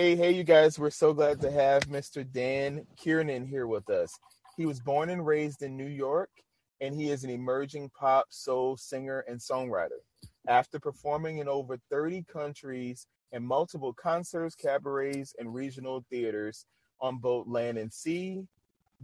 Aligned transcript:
hey, 0.00 0.16
hey, 0.16 0.30
you 0.30 0.44
guys. 0.44 0.78
We're 0.78 0.88
so 0.88 1.12
glad 1.12 1.42
to 1.42 1.50
have 1.50 1.82
Mr. 1.82 2.24
Dan 2.26 2.86
Kiernan 2.96 3.44
here 3.44 3.66
with 3.66 3.90
us. 3.90 4.10
He 4.56 4.64
was 4.64 4.80
born 4.80 5.10
and 5.10 5.26
raised 5.26 5.60
in 5.60 5.76
New 5.76 5.88
York, 5.88 6.30
and 6.80 6.94
he 6.94 7.10
is 7.10 7.22
an 7.22 7.28
emerging 7.28 7.90
pop, 7.90 8.24
soul 8.30 8.78
singer, 8.78 9.26
and 9.28 9.38
songwriter. 9.38 10.00
After 10.48 10.80
performing 10.80 11.36
in 11.36 11.48
over 11.48 11.76
30 11.90 12.24
countries 12.32 13.06
and 13.32 13.46
multiple 13.46 13.92
concerts, 13.92 14.54
cabarets, 14.54 15.34
and 15.38 15.52
regional 15.52 16.02
theaters 16.08 16.64
on 17.02 17.18
both 17.18 17.46
land 17.46 17.76
and 17.76 17.92
sea, 17.92 18.46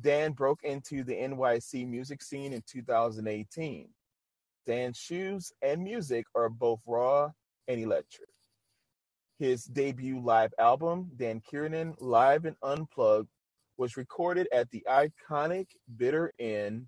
Dan 0.01 0.33
broke 0.33 0.65
into 0.65 1.05
the 1.05 1.13
NYC 1.13 1.87
music 1.87 2.23
scene 2.23 2.55
in 2.55 2.63
2018. 2.67 3.91
Dan's 4.65 4.97
shoes 4.97 5.53
and 5.61 5.85
music 5.85 6.25
are 6.35 6.49
both 6.49 6.81
raw 6.87 7.33
and 7.69 7.81
electric. 7.83 8.31
His 9.39 9.65
debut 9.65 10.19
live 10.19 10.55
album, 10.59 11.11
Dan 11.17 11.41
Kiernan 11.41 11.95
Live 11.99 12.47
and 12.47 12.57
Unplugged, 12.63 13.29
was 13.77 13.99
recorded 13.99 14.49
at 14.51 14.71
the 14.71 14.83
iconic 14.89 15.67
Bitter 15.97 16.33
End 16.39 16.87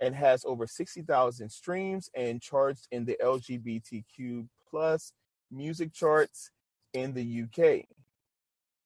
and 0.00 0.14
has 0.14 0.44
over 0.46 0.66
60,000 0.66 1.50
streams 1.50 2.10
and 2.16 2.40
charged 2.40 2.88
in 2.90 3.04
the 3.04 3.18
LGBTQ 3.22 4.48
plus 4.70 5.12
music 5.50 5.92
charts 5.92 6.50
in 6.94 7.12
the 7.12 7.42
UK. 7.42 7.84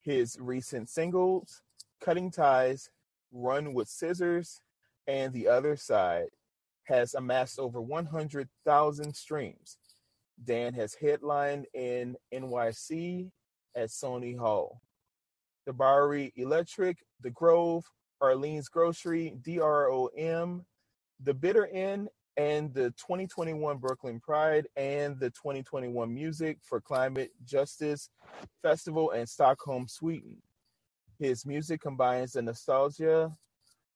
His 0.02 0.36
recent 0.40 0.88
singles, 0.88 1.62
Cutting 2.00 2.32
Ties, 2.32 2.90
Run 3.32 3.72
with 3.72 3.88
Scissors, 3.88 4.60
and 5.06 5.32
The 5.32 5.46
Other 5.46 5.76
Side, 5.76 6.30
has 6.84 7.14
amassed 7.14 7.60
over 7.60 7.80
100,000 7.80 9.14
streams. 9.14 9.78
Dan 10.44 10.74
has 10.74 10.94
headlined 10.94 11.66
in 11.74 12.16
NYC 12.32 13.30
at 13.74 13.88
Sony 13.88 14.36
Hall, 14.36 14.80
the 15.66 15.72
Bowery 15.72 16.32
Electric, 16.36 16.98
The 17.20 17.30
Grove, 17.30 17.84
Arlene's 18.22 18.68
Grocery, 18.68 19.36
DROM, 19.42 20.64
the 21.22 21.34
Bitter 21.34 21.66
End, 21.66 22.08
and 22.36 22.72
the 22.74 22.90
2021 22.98 23.78
Brooklyn 23.78 24.20
Pride 24.20 24.66
and 24.76 25.18
the 25.18 25.30
2021 25.30 26.12
Music 26.12 26.58
for 26.62 26.80
Climate 26.80 27.32
Justice 27.44 28.10
Festival 28.62 29.10
in 29.12 29.26
Stockholm, 29.26 29.88
Sweden. 29.88 30.36
His 31.18 31.46
music 31.46 31.80
combines 31.80 32.32
the 32.32 32.42
nostalgia 32.42 33.34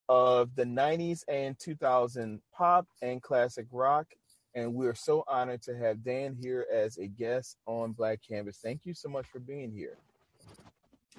of 0.09 0.55
the 0.57 0.65
90s 0.65 1.23
and 1.29 1.59
2000 1.59 2.41
pop 2.57 2.87
and 3.03 3.23
classic 3.23 3.67
rock 3.71 4.07
and 4.55 4.75
we're 4.75 4.95
so 4.95 5.25
honored 5.29 5.63
to 5.63 5.77
have 5.77 6.03
Dan 6.03 6.37
here 6.41 6.67
as 6.73 6.99
a 6.99 7.07
guest 7.07 7.57
on 7.67 7.93
Black 7.93 8.21
Canvas. 8.27 8.59
Thank 8.63 8.85
you 8.85 8.95
so 8.95 9.09
much 9.09 9.27
for 9.27 9.39
being 9.39 9.73
here. 9.73 9.97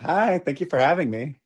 Hi, 0.01 0.39
thank 0.39 0.59
you 0.59 0.67
for 0.67 0.79
having 0.79 1.09
me. 1.09 1.39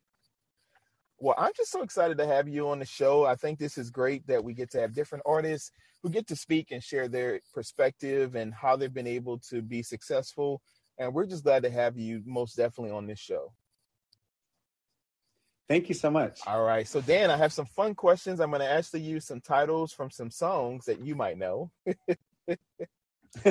Well, 1.18 1.36
I'm 1.38 1.52
just 1.56 1.72
so 1.72 1.82
excited 1.82 2.18
to 2.18 2.28
have 2.28 2.48
you 2.48 2.70
on 2.70 2.80
the 2.80 2.86
show. 2.86 3.26
I 3.26 3.36
think 3.36 3.58
this 3.58 3.78
is 3.78 3.90
great 3.90 4.28
that 4.28 4.44
we 4.44 4.54
get 4.54 4.70
to 4.72 4.82
have 4.82 4.94
different 4.94 5.24
artists 5.26 5.72
who 6.04 6.10
get 6.10 6.28
to 6.28 6.36
speak 6.36 6.72
and 6.72 6.84
share 6.84 7.08
their 7.08 7.40
perspective 7.54 8.36
and 8.36 8.54
how 8.54 8.76
they've 8.76 8.94
been 8.94 9.08
able 9.08 9.40
to 9.50 9.62
be 9.62 9.82
successful. 9.82 10.62
And 10.98 11.14
we're 11.14 11.26
just 11.26 11.44
glad 11.44 11.64
to 11.64 11.70
have 11.70 11.98
you 11.98 12.22
most 12.26 12.56
definitely 12.56 12.92
on 12.92 13.08
this 13.08 13.20
show. 13.20 13.52
Thank 15.68 15.90
you 15.90 15.96
so 15.96 16.12
much. 16.12 16.40
All 16.46 16.64
right. 16.64 16.88
So, 16.88 17.02
Dan, 17.02 17.32
I 17.32 17.38
have 17.38 17.52
some 17.52 17.66
fun 17.66 17.96
questions. 17.96 18.40
I'm 18.40 18.52
going 18.52 18.62
to 18.62 18.70
actually 18.70 19.02
use 19.02 19.26
some 19.26 19.42
titles 19.42 19.92
from 19.92 20.12
some 20.12 20.30
songs 20.30 20.86
that 20.86 21.00
you 21.00 21.16
might 21.16 21.38
know. 21.38 21.72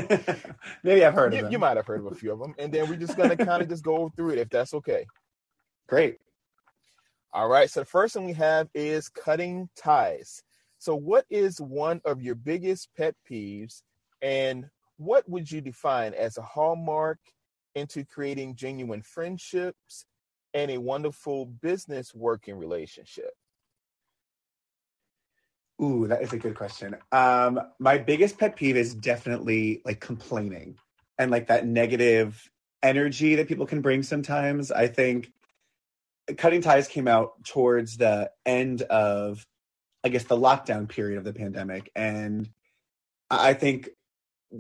Maybe 0.82 1.04
I've 1.04 1.14
heard 1.14 1.32
you, 1.32 1.40
of 1.40 1.44
them. 1.44 1.52
You 1.52 1.58
might 1.58 1.76
have 1.76 1.86
heard 1.86 2.00
of 2.00 2.06
a 2.06 2.14
few 2.14 2.32
of 2.32 2.38
them. 2.38 2.54
And 2.58 2.72
then 2.72 2.88
we're 2.88 2.96
just 2.96 3.16
going 3.16 3.36
to 3.36 3.44
kind 3.44 3.62
of 3.62 3.68
just 3.68 3.84
go 3.84 4.10
through 4.14 4.30
it 4.30 4.38
if 4.38 4.48
that's 4.48 4.74
okay. 4.74 5.06
Great. 5.89 6.18
All 7.33 7.48
right. 7.48 7.68
So, 7.68 7.80
the 7.80 7.86
first 7.86 8.14
one 8.14 8.27
we 8.27 8.33
have 8.34 8.68
is 8.74 9.08
cutting 9.08 9.68
ties. 9.77 10.42
So, 10.78 10.94
what 10.94 11.27
is 11.30 11.60
one 11.60 12.00
of 12.05 12.22
your 12.22 12.36
biggest 12.36 12.90
pet 12.96 13.16
peeves? 13.28 13.83
And 14.22 14.66
what 14.98 15.28
would 15.28 15.50
you 15.50 15.60
define 15.60 16.14
as 16.14 16.39
a 16.39 16.42
hallmark 16.42 17.18
into 17.74 18.05
creating 18.05 18.55
genuine 18.55 19.02
friendships 19.02 20.06
and 20.54 20.70
a 20.70 20.78
wonderful 20.78 21.44
business 21.46 22.14
working 22.14 22.56
relationship? 22.56 23.32
Ooh, 25.82 26.06
that 26.06 26.22
is 26.22 26.32
a 26.32 26.38
good 26.38 26.54
question. 26.54 26.96
Um, 27.10 27.60
my 27.80 27.98
biggest 27.98 28.38
pet 28.38 28.54
peeve 28.54 28.76
is 28.76 28.94
definitely 28.94 29.82
like 29.84 30.00
complaining 30.00 30.78
and 31.18 31.30
like 31.30 31.48
that 31.48 31.66
negative 31.66 32.48
energy 32.82 33.34
that 33.34 33.48
people 33.48 33.66
can 33.66 33.80
bring 33.80 34.04
sometimes. 34.04 34.70
I 34.70 34.86
think 34.86 35.32
Cutting 36.38 36.60
Ties 36.60 36.86
came 36.86 37.08
out 37.08 37.44
towards 37.44 37.96
the 37.96 38.30
end 38.46 38.82
of, 38.82 39.44
I 40.04 40.10
guess, 40.10 40.24
the 40.24 40.36
lockdown 40.36 40.88
period 40.88 41.18
of 41.18 41.24
the 41.24 41.32
pandemic. 41.32 41.90
And 41.96 42.48
I 43.28 43.54
think 43.54 43.88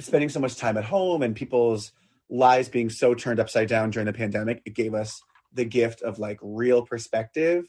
spending 0.00 0.30
so 0.30 0.40
much 0.40 0.56
time 0.56 0.76
at 0.76 0.84
home 0.84 1.22
and 1.22 1.36
people's 1.36 1.92
lives 2.28 2.68
being 2.68 2.90
so 2.90 3.14
turned 3.14 3.38
upside 3.38 3.68
down 3.68 3.90
during 3.90 4.06
the 4.06 4.12
pandemic, 4.12 4.62
it 4.64 4.74
gave 4.74 4.94
us 4.94 5.20
the 5.54 5.64
gift 5.64 6.02
of 6.02 6.18
like 6.18 6.38
real 6.42 6.82
perspective. 6.82 7.66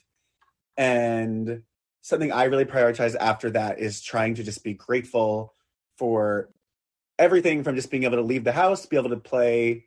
And 0.78 1.64
something 2.06 2.32
i 2.32 2.44
really 2.44 2.66
prioritize 2.66 3.16
after 3.20 3.50
that 3.50 3.80
is 3.80 4.00
trying 4.00 4.36
to 4.36 4.44
just 4.44 4.64
be 4.64 4.76
grateful 4.76 5.52
for 5.98 6.52
everything 7.18 7.64
from 7.64 7.76
just 7.76 7.90
being 7.90 8.04
able 8.04 8.18
to 8.18 8.22
leave 8.22 8.44
the 8.44 8.52
house 8.52 8.86
be 8.86 8.96
able 8.96 9.10
to 9.10 9.18
play 9.18 9.86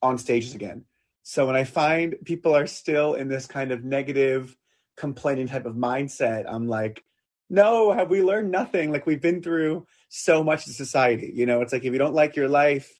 on 0.00 0.16
stages 0.16 0.54
again. 0.54 0.84
So 1.24 1.44
when 1.44 1.56
i 1.56 1.64
find 1.64 2.14
people 2.24 2.54
are 2.54 2.68
still 2.68 3.14
in 3.14 3.26
this 3.26 3.46
kind 3.46 3.72
of 3.72 3.82
negative 3.82 4.56
complaining 4.96 5.48
type 5.48 5.66
of 5.66 5.74
mindset 5.74 6.44
i'm 6.48 6.68
like 6.68 7.02
no 7.50 7.92
have 7.92 8.10
we 8.10 8.22
learned 8.22 8.50
nothing? 8.50 8.90
Like 8.92 9.06
we've 9.06 9.20
been 9.20 9.42
through 9.42 9.86
so 10.08 10.42
much 10.42 10.66
in 10.66 10.72
society. 10.72 11.32
You 11.34 11.46
know 11.46 11.62
it's 11.62 11.72
like 11.72 11.84
if 11.84 11.92
you 11.92 11.98
don't 11.98 12.14
like 12.14 12.36
your 12.36 12.48
life 12.48 12.92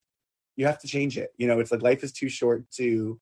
you 0.56 0.66
have 0.66 0.80
to 0.80 0.88
change 0.88 1.18
it. 1.18 1.30
You 1.36 1.46
know 1.46 1.60
it's 1.60 1.70
like 1.70 1.82
life 1.82 2.02
is 2.02 2.12
too 2.12 2.28
short 2.28 2.68
to 2.72 3.20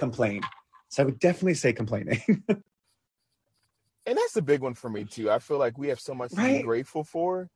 complain. 0.00 0.40
So 0.88 1.02
I 1.02 1.06
would 1.06 1.20
definitely 1.20 1.54
say 1.54 1.72
complaining. 1.72 2.20
and 2.48 2.62
that's 4.06 4.36
a 4.36 4.42
big 4.42 4.60
one 4.60 4.74
for 4.74 4.90
me 4.90 5.04
too. 5.04 5.30
I 5.30 5.38
feel 5.38 5.58
like 5.58 5.78
we 5.78 5.88
have 5.88 6.00
so 6.00 6.14
much 6.14 6.32
right? 6.32 6.48
to 6.48 6.58
be 6.58 6.62
grateful 6.64 7.04
for. 7.04 7.48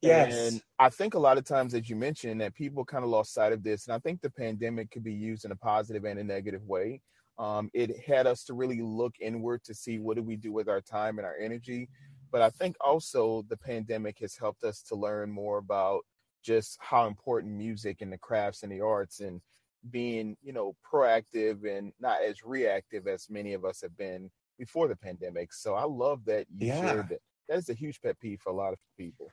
Yes. 0.00 0.52
And 0.52 0.62
I 0.78 0.88
think 0.88 1.14
a 1.14 1.18
lot 1.18 1.38
of 1.38 1.44
times, 1.44 1.74
as 1.74 1.90
you 1.90 1.96
mentioned, 1.96 2.40
that 2.40 2.54
people 2.54 2.84
kind 2.84 3.04
of 3.04 3.10
lost 3.10 3.34
sight 3.34 3.52
of 3.52 3.62
this. 3.62 3.86
And 3.86 3.94
I 3.94 3.98
think 3.98 4.20
the 4.20 4.30
pandemic 4.30 4.90
could 4.90 5.02
be 5.02 5.12
used 5.12 5.44
in 5.44 5.50
a 5.50 5.56
positive 5.56 6.04
and 6.04 6.18
a 6.18 6.24
negative 6.24 6.64
way. 6.64 7.02
Um, 7.36 7.68
it 7.74 7.98
had 8.06 8.26
us 8.26 8.44
to 8.44 8.54
really 8.54 8.80
look 8.80 9.14
inward 9.20 9.64
to 9.64 9.74
see 9.74 9.98
what 9.98 10.16
do 10.16 10.22
we 10.22 10.36
do 10.36 10.52
with 10.52 10.68
our 10.68 10.80
time 10.80 11.18
and 11.18 11.26
our 11.26 11.36
energy. 11.36 11.88
But 12.30 12.42
I 12.42 12.50
think 12.50 12.76
also 12.80 13.44
the 13.48 13.56
pandemic 13.56 14.18
has 14.20 14.36
helped 14.36 14.64
us 14.64 14.82
to 14.82 14.94
learn 14.94 15.30
more 15.30 15.58
about 15.58 16.02
just 16.42 16.78
how 16.80 17.06
important 17.06 17.54
music 17.54 18.00
and 18.00 18.12
the 18.12 18.18
crafts 18.18 18.62
and 18.62 18.72
the 18.72 18.80
arts 18.80 19.20
and 19.20 19.40
being 19.90 20.36
you 20.42 20.52
know 20.52 20.74
proactive 20.90 21.64
and 21.64 21.92
not 22.00 22.22
as 22.22 22.44
reactive 22.44 23.06
as 23.06 23.28
many 23.30 23.54
of 23.54 23.64
us 23.64 23.80
have 23.80 23.96
been 23.96 24.30
before 24.58 24.88
the 24.88 24.96
pandemic. 24.96 25.52
So 25.52 25.74
i 25.74 25.84
love 25.84 26.24
that 26.26 26.46
you 26.56 26.68
yeah. 26.68 26.80
shared 26.80 27.08
that. 27.10 27.20
That 27.48 27.58
is 27.58 27.68
a 27.68 27.74
huge 27.74 28.00
pet 28.02 28.18
peeve 28.20 28.40
for 28.42 28.50
a 28.50 28.56
lot 28.56 28.72
of 28.72 28.78
people. 28.96 29.30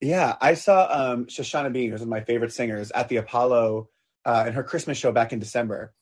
Yeah 0.00 0.36
i 0.40 0.54
saw 0.54 0.88
um 0.90 1.26
shoshana 1.26 1.72
bean 1.72 1.90
who's 1.90 2.00
one 2.00 2.08
of 2.08 2.10
my 2.10 2.20
favorite 2.20 2.52
singers 2.52 2.90
at 2.92 3.08
the 3.08 3.16
apollo 3.16 3.88
uh, 4.24 4.44
in 4.46 4.52
her 4.52 4.62
christmas 4.62 4.98
show 4.98 5.12
back 5.12 5.32
in 5.32 5.38
december. 5.38 5.92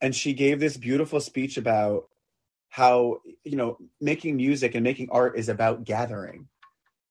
And 0.00 0.14
she 0.14 0.32
gave 0.32 0.60
this 0.60 0.76
beautiful 0.76 1.20
speech 1.20 1.56
about 1.56 2.08
how 2.68 3.20
you 3.44 3.56
know 3.56 3.78
making 4.00 4.36
music 4.36 4.74
and 4.74 4.84
making 4.84 5.08
art 5.10 5.38
is 5.38 5.48
about 5.48 5.84
gathering. 5.84 6.48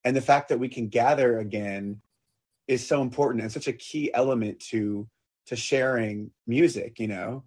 And 0.04 0.16
the 0.16 0.22
fact 0.22 0.50
that 0.50 0.60
we 0.60 0.70
can 0.70 0.88
gather 0.88 1.40
again 1.40 2.02
is 2.68 2.86
so 2.86 3.02
important 3.02 3.44
and 3.44 3.52
such 3.52 3.68
a 3.68 3.74
key 3.74 4.14
element 4.14 4.60
to 4.60 5.08
to 5.48 5.56
sharing 5.56 6.32
music, 6.46 7.00
you 7.00 7.08
know? 7.08 7.44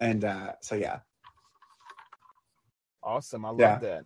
And 0.00 0.24
uh, 0.24 0.52
so, 0.60 0.74
yeah. 0.74 1.00
Awesome. 3.02 3.44
I 3.44 3.50
love 3.50 3.60
yeah. 3.60 3.78
that. 3.78 4.04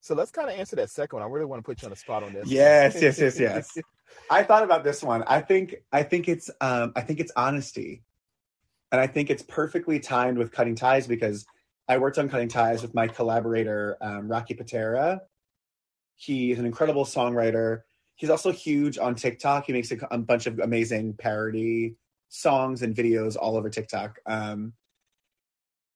So 0.00 0.14
let's 0.14 0.30
kind 0.30 0.50
of 0.50 0.58
answer 0.58 0.76
that 0.76 0.90
second 0.90 1.18
one. 1.18 1.26
I 1.26 1.30
really 1.32 1.46
want 1.46 1.60
to 1.60 1.64
put 1.64 1.80
you 1.80 1.86
on 1.86 1.90
the 1.90 1.96
spot 1.96 2.22
on 2.22 2.34
this. 2.34 2.46
Yes, 2.46 3.00
yes, 3.00 3.18
yes, 3.18 3.40
yes. 3.40 3.78
I 4.30 4.42
thought 4.42 4.62
about 4.62 4.84
this 4.84 5.02
one. 5.02 5.24
I 5.26 5.40
think 5.40 5.76
I 5.92 6.02
think 6.02 6.28
it's 6.28 6.50
um 6.60 6.92
I 6.94 7.00
think 7.00 7.20
it's 7.20 7.32
honesty. 7.34 8.02
And 8.92 9.00
I 9.00 9.06
think 9.06 9.30
it's 9.30 9.42
perfectly 9.42 9.98
timed 9.98 10.36
with 10.36 10.52
cutting 10.52 10.74
ties 10.74 11.06
because 11.06 11.46
I 11.88 11.96
worked 11.96 12.18
on 12.18 12.28
cutting 12.28 12.48
ties 12.48 12.82
with 12.82 12.94
my 12.94 13.08
collaborator 13.08 13.96
um, 14.00 14.28
Rocky 14.28 14.54
Patera. 14.54 15.22
He's 16.16 16.58
an 16.58 16.66
incredible 16.66 17.04
songwriter. 17.04 17.80
He's 18.14 18.30
also 18.30 18.52
huge 18.52 18.98
on 18.98 19.14
TikTok. 19.14 19.66
He 19.66 19.72
makes 19.72 19.90
a, 19.90 19.96
a 20.10 20.18
bunch 20.18 20.46
of 20.46 20.60
amazing 20.60 21.14
parody 21.14 21.96
songs 22.28 22.82
and 22.82 22.94
videos 22.94 23.36
all 23.36 23.56
over 23.56 23.70
TikTok. 23.70 24.18
Um, 24.26 24.74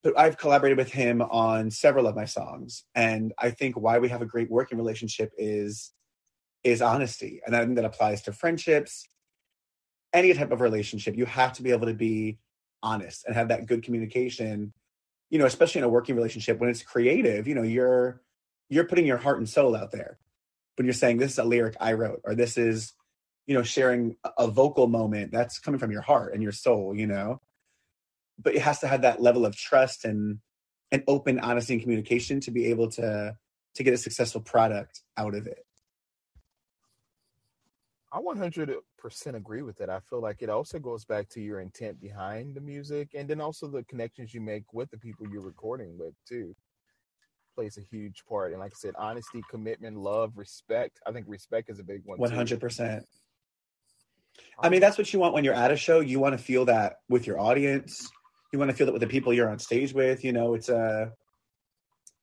but 0.03 0.19
I've 0.19 0.39
collaborated 0.39 0.79
with 0.79 0.93
him 0.93 1.23
on 1.23 1.71
several 1.71 2.07
of 2.07 2.15
my 2.15 2.25
songs, 2.25 2.85
and 2.95 3.33
I 3.39 3.51
think 3.51 3.77
why 3.77 3.99
we 3.99 4.09
have 4.09 4.23
a 4.23 4.27
great 4.27 4.51
working 4.51 4.79
relationship 4.79 5.33
is 5.37 5.93
is 6.65 6.83
honesty, 6.83 7.41
and 7.45 7.55
I 7.55 7.65
think 7.65 7.77
that 7.77 7.85
applies 7.85 8.23
to 8.23 8.33
friendships, 8.33 9.09
any 10.13 10.33
type 10.35 10.53
of 10.53 10.61
relationship. 10.61 11.17
You 11.17 11.27
have 11.27 11.53
to 11.55 11.63
be 11.63 11.73
able 11.73 11.87
to 11.87 11.95
be 11.95 12.39
honest 12.83 13.25
and 13.27 13.35
have 13.35 13.49
that 13.49 13.67
good 13.67 13.83
communication 13.83 14.73
you 15.31 15.39
know 15.39 15.47
especially 15.47 15.81
in 15.81 15.85
a 15.85 15.89
working 15.89 16.15
relationship 16.15 16.59
when 16.59 16.71
it's 16.71 16.83
creative 16.83 17.47
you 17.47 17.55
know 17.55 17.63
you're 17.63 18.23
you're 18.69 18.85
putting 18.85 19.07
your 19.07 19.17
heart 19.17 19.39
and 19.39 19.49
soul 19.49 19.75
out 19.77 19.91
there 19.91 20.19
when 20.77 20.87
you're 20.87 20.95
saying 20.95 21.17
this 21.17 21.33
is 21.33 21.39
a 21.39 21.45
lyric 21.45 21.77
i 21.81 21.93
wrote 21.93 22.21
or 22.25 22.35
this 22.35 22.57
is 22.57 22.93
you 23.49 23.55
know 23.55 23.63
sharing 23.63 24.15
a 24.37 24.47
vocal 24.47 24.87
moment 24.87 25.33
that's 25.33 25.59
coming 25.59 25.81
from 25.81 25.91
your 25.91 26.03
heart 26.03 26.35
and 26.35 26.43
your 26.43 26.53
soul 26.53 26.95
you 26.95 27.07
know 27.07 27.41
but 28.39 28.55
it 28.55 28.61
has 28.61 28.79
to 28.79 28.87
have 28.87 29.03
that 29.03 29.21
level 29.21 29.45
of 29.45 29.57
trust 29.57 30.05
and 30.05 30.39
and 30.93 31.03
open 31.09 31.41
honesty 31.41 31.73
and 31.73 31.83
communication 31.83 32.39
to 32.39 32.53
be 32.53 32.67
able 32.67 32.89
to 32.89 33.35
to 33.75 33.83
get 33.83 33.95
a 33.95 33.99
successful 33.99 34.41
product 34.41 35.03
out 35.17 35.35
of 35.35 35.47
it 35.47 35.65
I 38.11 38.21
100% 38.21 38.81
agree 39.35 39.61
with 39.61 39.77
that. 39.77 39.91
I 39.91 40.01
feel 40.01 40.23
like 40.23 40.41
it 40.41 40.49
also 40.49 40.79
goes 40.79 41.05
back 41.05 41.29
to 41.29 41.43
your 41.43 41.61
intent 41.61 42.01
behind 42.01 42.55
the 42.55 42.61
music 42.63 43.11
and 43.15 43.29
then 43.29 43.39
also 43.39 43.69
the 43.69 43.85
connections 43.85 44.33
you 44.33 44.41
make 44.41 44.73
with 44.73 44.91
the 44.91 44.97
people 44.97 45.29
you're 45.29 45.43
recording 45.43 45.99
with, 45.99 46.15
too. 46.27 46.57
Plays 47.55 47.77
a 47.77 47.83
huge 47.83 48.25
part. 48.27 48.53
And 48.53 48.61
like 48.61 48.73
I 48.73 48.79
said, 48.79 48.95
honesty, 48.97 49.43
commitment, 49.51 49.99
love, 49.99 50.33
respect. 50.37 51.01
I 51.07 51.13
think 51.13 51.27
respect 51.29 51.69
is 51.69 51.81
a 51.81 51.85
big 51.85 52.01
one. 52.07 52.19
100%. 52.19 53.01
Too. 53.01 53.05
I 54.61 54.69
mean, 54.69 54.81
that's 54.81 54.99
what 54.99 55.13
you 55.13 55.19
want 55.19 55.35
when 55.35 55.45
you're 55.45 55.55
at 55.55 55.71
a 55.71 55.77
show. 55.77 56.01
You 56.01 56.21
want 56.21 56.37
to 56.37 56.43
feel 56.43 56.65
that 56.67 56.99
with 57.09 57.27
your 57.27 57.39
audience. 57.39 58.11
You 58.53 58.59
want 58.59 58.71
to 58.71 58.77
feel 58.77 58.87
that 58.87 58.93
with 58.93 59.03
the 59.03 59.09
people 59.09 59.33
you're 59.33 59.49
on 59.49 59.59
stage 59.59 59.93
with. 59.93 60.25
You 60.25 60.33
know, 60.33 60.55
it's 60.55 60.69
a, 60.69 61.13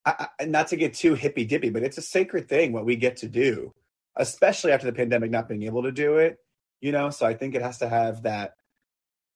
I, 0.05 0.27
I, 0.39 0.45
not 0.45 0.67
to 0.69 0.75
get 0.75 0.93
too 0.93 1.13
hippy 1.13 1.45
dippy, 1.45 1.69
but 1.69 1.83
it's 1.83 1.97
a 1.97 2.01
sacred 2.01 2.49
thing 2.49 2.73
what 2.73 2.85
we 2.85 2.95
get 2.95 3.17
to 3.17 3.27
do 3.27 3.73
especially 4.17 4.71
after 4.71 4.85
the 4.85 4.93
pandemic 4.93 5.31
not 5.31 5.47
being 5.47 5.63
able 5.63 5.83
to 5.83 5.91
do 5.91 6.17
it 6.17 6.37
you 6.81 6.91
know 6.91 7.09
so 7.09 7.25
i 7.25 7.33
think 7.33 7.55
it 7.55 7.61
has 7.61 7.77
to 7.77 7.89
have 7.89 8.23
that 8.23 8.53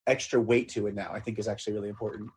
extra 0.06 0.40
weight 0.40 0.68
to 0.68 0.86
it 0.86 0.94
now 0.94 1.10
i 1.12 1.20
think 1.20 1.38
is 1.38 1.48
actually 1.48 1.74
really 1.74 1.88
important 1.88 2.30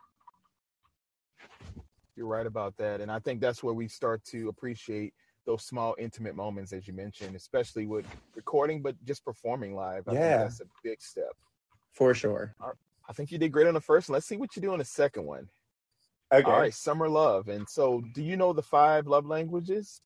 you're 2.15 2.27
right 2.27 2.45
about 2.45 2.75
that 2.77 3.01
and 3.01 3.11
i 3.11 3.19
think 3.19 3.41
that's 3.41 3.63
where 3.63 3.73
we 3.73 3.87
start 3.87 4.23
to 4.23 4.49
appreciate 4.49 5.13
those 5.45 5.63
small 5.63 5.95
intimate 5.99 6.35
moments 6.35 6.73
as 6.73 6.87
you 6.87 6.93
mentioned 6.93 7.35
especially 7.35 7.85
with 7.85 8.05
recording 8.35 8.81
but 8.81 8.95
just 9.05 9.23
performing 9.25 9.75
live 9.75 10.07
I 10.07 10.13
yeah. 10.13 10.37
that's 10.39 10.61
a 10.61 10.65
big 10.83 11.01
step. 11.01 11.33
For 11.91 12.13
sure. 12.13 12.55
I 13.07 13.13
think 13.13 13.31
you 13.31 13.37
did 13.37 13.51
great 13.51 13.67
on 13.67 13.75
the 13.75 13.81
first 13.81 14.09
one. 14.09 14.13
Let's 14.13 14.25
see 14.25 14.37
what 14.37 14.55
you 14.55 14.61
do 14.61 14.73
on 14.73 14.79
the 14.79 14.85
second 14.85 15.25
one. 15.25 15.47
Okay. 16.33 16.49
All 16.49 16.59
right 16.59 16.73
summer 16.73 17.07
love. 17.07 17.49
And 17.49 17.69
so 17.69 18.01
do 18.15 18.23
you 18.23 18.35
know 18.35 18.53
the 18.53 18.63
five 18.63 19.05
love 19.05 19.25
languages? 19.25 20.01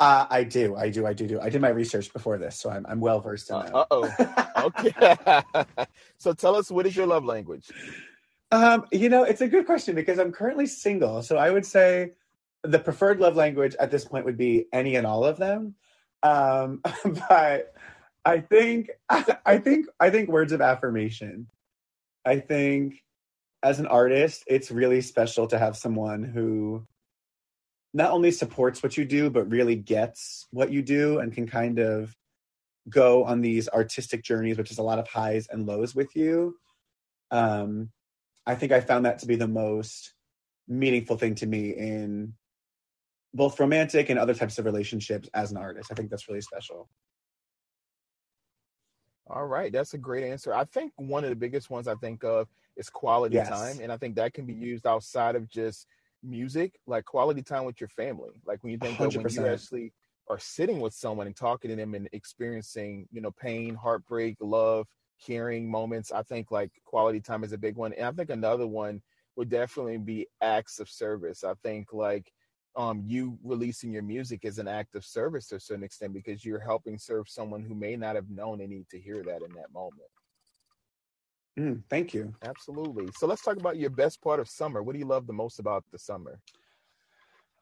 Uh, 0.00 0.26
I 0.30 0.44
do, 0.44 0.76
I 0.76 0.90
do, 0.90 1.06
I 1.06 1.12
do, 1.12 1.26
do. 1.26 1.40
I 1.40 1.48
did 1.48 1.60
my 1.60 1.70
research 1.70 2.12
before 2.12 2.38
this, 2.38 2.56
so 2.60 2.70
I'm 2.70 2.86
I'm 2.86 3.00
well 3.00 3.20
versed 3.20 3.50
in 3.50 3.58
that. 3.58 3.74
Uh 3.74 3.84
oh. 3.90 4.42
okay. 4.78 5.86
so 6.18 6.32
tell 6.32 6.54
us, 6.54 6.70
what 6.70 6.86
is 6.86 6.94
your 6.94 7.06
love 7.06 7.24
language? 7.24 7.68
Um, 8.52 8.84
you 8.92 9.08
know, 9.08 9.24
it's 9.24 9.40
a 9.40 9.48
good 9.48 9.66
question 9.66 9.96
because 9.96 10.18
I'm 10.18 10.30
currently 10.30 10.66
single, 10.66 11.22
so 11.22 11.36
I 11.36 11.50
would 11.50 11.66
say 11.66 12.12
the 12.64 12.78
preferred 12.78 13.20
love 13.20 13.36
language 13.36 13.74
at 13.78 13.90
this 13.90 14.04
point 14.04 14.24
would 14.24 14.36
be 14.36 14.66
any 14.72 14.96
and 14.96 15.06
all 15.06 15.24
of 15.24 15.36
them. 15.36 15.74
Um, 16.22 16.82
but 17.28 17.74
I 18.24 18.40
think 18.40 18.90
I 19.08 19.58
think 19.58 19.86
I 20.00 20.10
think 20.10 20.28
words 20.28 20.52
of 20.52 20.60
affirmation. 20.60 21.48
I 22.24 22.40
think 22.40 23.02
as 23.62 23.80
an 23.80 23.86
artist, 23.86 24.44
it's 24.46 24.70
really 24.70 25.00
special 25.00 25.46
to 25.48 25.58
have 25.58 25.76
someone 25.76 26.22
who 26.22 26.86
not 27.94 28.10
only 28.10 28.30
supports 28.30 28.82
what 28.82 28.96
you 28.96 29.04
do, 29.04 29.30
but 29.30 29.50
really 29.50 29.74
gets 29.74 30.46
what 30.50 30.70
you 30.70 30.82
do 30.82 31.18
and 31.18 31.32
can 31.32 31.48
kind 31.48 31.78
of 31.78 32.14
go 32.88 33.24
on 33.24 33.40
these 33.40 33.68
artistic 33.68 34.22
journeys, 34.22 34.58
which 34.58 34.70
is 34.70 34.78
a 34.78 34.82
lot 34.82 34.98
of 34.98 35.08
highs 35.08 35.48
and 35.50 35.66
lows 35.66 35.94
with 35.94 36.14
you. 36.14 36.56
Um, 37.30 37.90
I 38.46 38.54
think 38.54 38.72
I 38.72 38.80
found 38.80 39.06
that 39.06 39.20
to 39.20 39.26
be 39.26 39.36
the 39.36 39.48
most 39.48 40.14
meaningful 40.68 41.16
thing 41.16 41.34
to 41.36 41.46
me 41.46 41.70
in 41.70 42.34
both 43.38 43.58
romantic 43.58 44.10
and 44.10 44.18
other 44.18 44.34
types 44.34 44.58
of 44.58 44.66
relationships 44.66 45.30
as 45.32 45.52
an 45.52 45.56
artist. 45.56 45.90
I 45.90 45.94
think 45.94 46.10
that's 46.10 46.28
really 46.28 46.40
special. 46.40 46.88
All 49.30 49.46
right, 49.46 49.72
that's 49.72 49.94
a 49.94 49.98
great 49.98 50.24
answer. 50.24 50.52
I 50.52 50.64
think 50.64 50.92
one 50.96 51.22
of 51.22 51.30
the 51.30 51.36
biggest 51.36 51.70
ones 51.70 51.86
I 51.86 51.94
think 51.94 52.24
of 52.24 52.48
is 52.76 52.90
quality 52.90 53.36
yes. 53.36 53.48
time, 53.48 53.78
and 53.80 53.92
I 53.92 53.96
think 53.96 54.16
that 54.16 54.34
can 54.34 54.44
be 54.44 54.54
used 54.54 54.86
outside 54.86 55.36
of 55.36 55.48
just 55.48 55.86
music, 56.22 56.80
like 56.86 57.04
quality 57.04 57.42
time 57.42 57.64
with 57.64 57.80
your 57.80 57.88
family. 57.88 58.40
Like 58.44 58.62
when 58.62 58.72
you 58.72 58.78
think 58.78 58.98
100%. 58.98 59.06
of 59.06 59.24
when 59.24 59.32
you 59.32 59.46
actually 59.46 59.92
are 60.28 60.38
sitting 60.38 60.80
with 60.80 60.94
someone 60.94 61.26
and 61.26 61.36
talking 61.36 61.70
to 61.70 61.76
them 61.76 61.94
and 61.94 62.08
experiencing, 62.12 63.06
you 63.12 63.20
know, 63.20 63.30
pain, 63.30 63.74
heartbreak, 63.74 64.36
love, 64.40 64.86
caring 65.24 65.70
moments. 65.70 66.12
I 66.12 66.22
think 66.22 66.50
like 66.50 66.70
quality 66.84 67.20
time 67.20 67.44
is 67.44 67.52
a 67.52 67.58
big 67.58 67.76
one. 67.76 67.92
And 67.92 68.06
I 68.06 68.12
think 68.12 68.30
another 68.30 68.66
one 68.66 69.00
would 69.36 69.48
definitely 69.48 69.98
be 69.98 70.26
acts 70.42 70.80
of 70.80 70.88
service. 70.88 71.44
I 71.44 71.54
think 71.62 71.92
like 71.92 72.32
um, 72.78 73.02
you 73.04 73.36
releasing 73.42 73.92
your 73.92 74.04
music 74.04 74.44
is 74.44 74.58
an 74.58 74.68
act 74.68 74.94
of 74.94 75.04
service 75.04 75.48
to 75.48 75.56
a 75.56 75.60
certain 75.60 75.82
extent 75.82 76.14
because 76.14 76.44
you're 76.44 76.60
helping 76.60 76.96
serve 76.96 77.28
someone 77.28 77.60
who 77.60 77.74
may 77.74 77.96
not 77.96 78.14
have 78.14 78.30
known 78.30 78.58
they 78.58 78.68
need 78.68 78.88
to 78.90 79.00
hear 79.00 79.16
that 79.24 79.42
in 79.42 79.52
that 79.56 79.72
moment. 79.74 80.00
Mm, 81.58 81.82
thank 81.90 82.14
you. 82.14 82.32
Absolutely. 82.44 83.08
So 83.16 83.26
let's 83.26 83.42
talk 83.42 83.56
about 83.56 83.78
your 83.78 83.90
best 83.90 84.22
part 84.22 84.38
of 84.38 84.48
summer. 84.48 84.80
What 84.80 84.92
do 84.92 85.00
you 85.00 85.06
love 85.06 85.26
the 85.26 85.32
most 85.32 85.58
about 85.58 85.84
the 85.90 85.98
summer? 85.98 86.38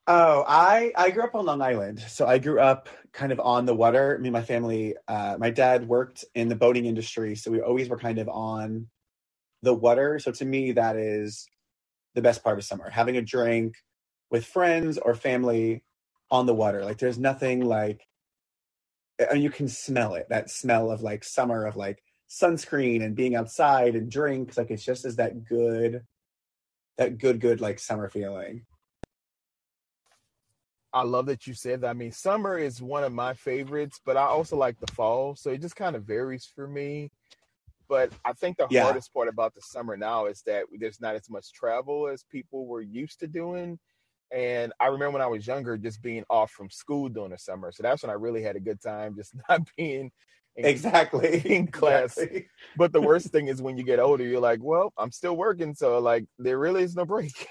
Oh, 0.07 0.45
I 0.47 0.93
I 0.95 1.11
grew 1.11 1.25
up 1.25 1.35
on 1.35 1.47
Long 1.47 1.63
Island, 1.63 1.99
so 2.01 2.27
I 2.27 2.39
grew 2.39 2.61
up 2.61 2.91
kind 3.13 3.33
of 3.33 3.41
on 3.41 3.65
the 3.65 3.75
water. 3.75 4.17
I 4.17 4.23
mean, 4.23 4.33
my 4.33 4.43
family. 4.43 4.95
Uh, 5.09 5.37
my 5.39 5.49
dad 5.49 5.89
worked 5.89 6.27
in 6.35 6.49
the 6.49 6.55
boating 6.55 6.85
industry, 6.85 7.35
so 7.35 7.51
we 7.51 7.63
always 7.63 7.89
were 7.89 7.99
kind 7.99 8.19
of 8.19 8.29
on 8.29 8.89
the 9.63 9.73
water. 9.73 10.19
So 10.19 10.31
to 10.33 10.45
me, 10.45 10.73
that 10.73 10.97
is 10.97 11.47
the 12.15 12.23
best 12.23 12.45
part 12.45 12.59
of 12.59 12.65
summer: 12.65 12.91
having 12.91 13.17
a 13.17 13.23
drink 13.23 13.77
with 14.31 14.47
friends 14.47 14.99
or 14.99 15.15
family 15.15 15.83
on 16.31 16.47
the 16.47 16.55
water. 16.55 16.85
Like 16.85 16.99
there's 16.99 17.19
nothing 17.19 17.65
like, 17.65 18.07
and 19.19 19.43
you 19.43 19.51
can 19.51 19.69
smell 19.69 20.15
it. 20.15 20.27
That 20.29 20.51
smell 20.51 20.91
of 20.91 21.03
like 21.03 21.25
summer 21.25 21.65
of 21.65 21.77
like 21.77 22.03
sunscreen 22.29 23.05
and 23.05 23.15
being 23.15 23.37
outside 23.37 23.95
and 23.95 24.11
drinks. 24.11 24.57
Like 24.57 24.71
it's 24.71 24.85
just 24.85 25.05
as 25.05 25.17
that 25.17 25.45
good, 25.45 26.03
that 26.99 27.19
good, 27.19 27.41
good 27.41 27.61
like 27.61 27.79
summer 27.79 28.09
feeling. 28.09 28.67
I 30.93 31.03
love 31.03 31.27
that 31.27 31.47
you 31.47 31.53
said 31.53 31.83
that. 31.83 31.91
I 31.91 31.93
mean, 31.93 32.11
summer 32.11 32.57
is 32.57 32.81
one 32.81 33.05
of 33.05 33.13
my 33.13 33.35
favorites, 33.35 34.01
but 34.05 34.17
I 34.17 34.23
also 34.23 34.57
like 34.57 34.81
the 34.81 34.91
fall. 34.93 35.37
So 35.37 35.51
it 35.51 35.61
just 35.61 35.77
kind 35.77 35.95
of 35.95 36.05
varies 36.05 36.51
for 36.55 36.67
me. 36.67 37.11
But 37.89 38.13
I 38.25 38.33
think 38.33 38.57
the 38.57 38.67
yeah. 38.71 38.85
hardest 38.85 39.13
part 39.13 39.29
about 39.29 39.55
the 39.55 39.61
summer 39.61 39.97
now 39.97 40.27
is 40.27 40.43
that 40.47 40.65
there's 40.79 41.01
not 41.01 41.15
as 41.15 41.29
much 41.29 41.53
travel 41.53 42.09
as 42.09 42.25
people 42.25 42.67
were 42.67 42.81
used 42.81 43.21
to 43.21 43.27
doing. 43.27 43.79
And 44.33 44.73
I 44.81 44.87
remember 44.87 45.13
when 45.13 45.23
I 45.23 45.27
was 45.27 45.47
younger, 45.47 45.77
just 45.77 46.03
being 46.03 46.25
off 46.29 46.51
from 46.51 46.71
school 46.71 47.09
during 47.09 47.31
the 47.31 47.39
summer. 47.39 47.73
So 47.73 47.83
that's 47.83 48.03
when 48.03 48.11
I 48.11 48.15
really 48.15 48.43
had 48.43 48.57
a 48.57 48.61
good 48.61 48.81
time, 48.81 49.15
just 49.17 49.35
not 49.49 49.69
being 49.77 50.11
exactly 50.57 51.41
in 51.45 51.67
class. 51.73 52.17
Exactly. 52.17 52.49
But 52.77 52.93
the 52.93 53.01
worst 53.01 53.29
thing 53.29 53.49
is 53.49 53.63
when 53.63 53.77
you 53.77 53.85
get 53.85 54.01
older, 54.01 54.25
you're 54.25 54.41
like, 54.41 54.61
well, 54.63 54.93
I'm 54.99 55.13
still 55.13 55.37
working, 55.37 55.75
so 55.75 55.99
like 55.99 56.27
there 56.39 56.59
really 56.59 56.83
is 56.83 56.97
no 56.97 57.05
break. 57.05 57.47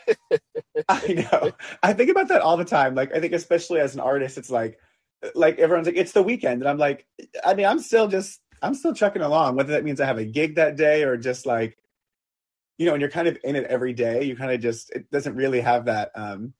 I 0.89 1.27
know. 1.31 1.51
I 1.83 1.93
think 1.93 2.09
about 2.09 2.27
that 2.29 2.41
all 2.41 2.57
the 2.57 2.65
time. 2.65 2.95
Like 2.95 3.13
I 3.15 3.19
think 3.19 3.33
especially 3.33 3.79
as 3.79 3.93
an 3.95 4.01
artist, 4.01 4.37
it's 4.37 4.49
like 4.51 4.79
like 5.33 5.57
everyone's 5.59 5.87
like, 5.87 5.97
it's 5.97 6.11
the 6.11 6.23
weekend. 6.23 6.61
And 6.61 6.69
I'm 6.69 6.77
like, 6.77 7.05
I 7.43 7.53
mean, 7.53 7.65
I'm 7.65 7.79
still 7.79 8.07
just 8.07 8.41
I'm 8.61 8.75
still 8.75 8.93
trucking 8.93 9.21
along, 9.21 9.55
whether 9.55 9.73
that 9.73 9.83
means 9.83 9.99
I 10.01 10.05
have 10.05 10.17
a 10.17 10.25
gig 10.25 10.55
that 10.55 10.75
day 10.75 11.03
or 11.03 11.17
just 11.17 11.45
like, 11.45 11.77
you 12.77 12.85
know, 12.85 12.93
and 12.93 13.01
you're 13.01 13.09
kind 13.09 13.27
of 13.27 13.37
in 13.43 13.55
it 13.55 13.65
every 13.65 13.93
day, 13.93 14.23
you 14.23 14.35
kind 14.35 14.51
of 14.51 14.59
just 14.59 14.91
it 14.91 15.09
doesn't 15.11 15.35
really 15.35 15.61
have 15.61 15.85
that 15.85 16.11
um 16.15 16.53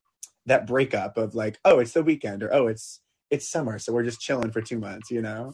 that 0.45 0.67
breakup 0.67 1.17
of 1.17 1.35
like, 1.35 1.59
oh, 1.65 1.79
it's 1.79 1.93
the 1.93 2.03
weekend 2.03 2.43
or 2.43 2.53
oh, 2.53 2.67
it's 2.67 3.01
it's 3.31 3.49
summer, 3.49 3.79
so 3.79 3.91
we're 3.91 4.03
just 4.03 4.19
chilling 4.19 4.51
for 4.51 4.61
two 4.61 4.79
months, 4.79 5.09
you 5.09 5.21
know? 5.21 5.53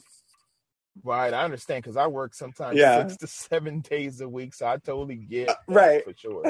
Right, 1.03 1.33
I 1.33 1.43
understand 1.43 1.83
because 1.83 1.95
I 1.95 2.07
work 2.07 2.33
sometimes 2.33 2.77
yeah. 2.77 3.07
six 3.07 3.17
to 3.17 3.27
seven 3.27 3.79
days 3.79 4.19
a 4.21 4.27
week, 4.27 4.53
so 4.53 4.67
I 4.67 4.77
totally 4.77 5.15
get 5.15 5.49
uh, 5.49 5.55
right 5.67 6.03
for 6.03 6.13
sure. 6.15 6.43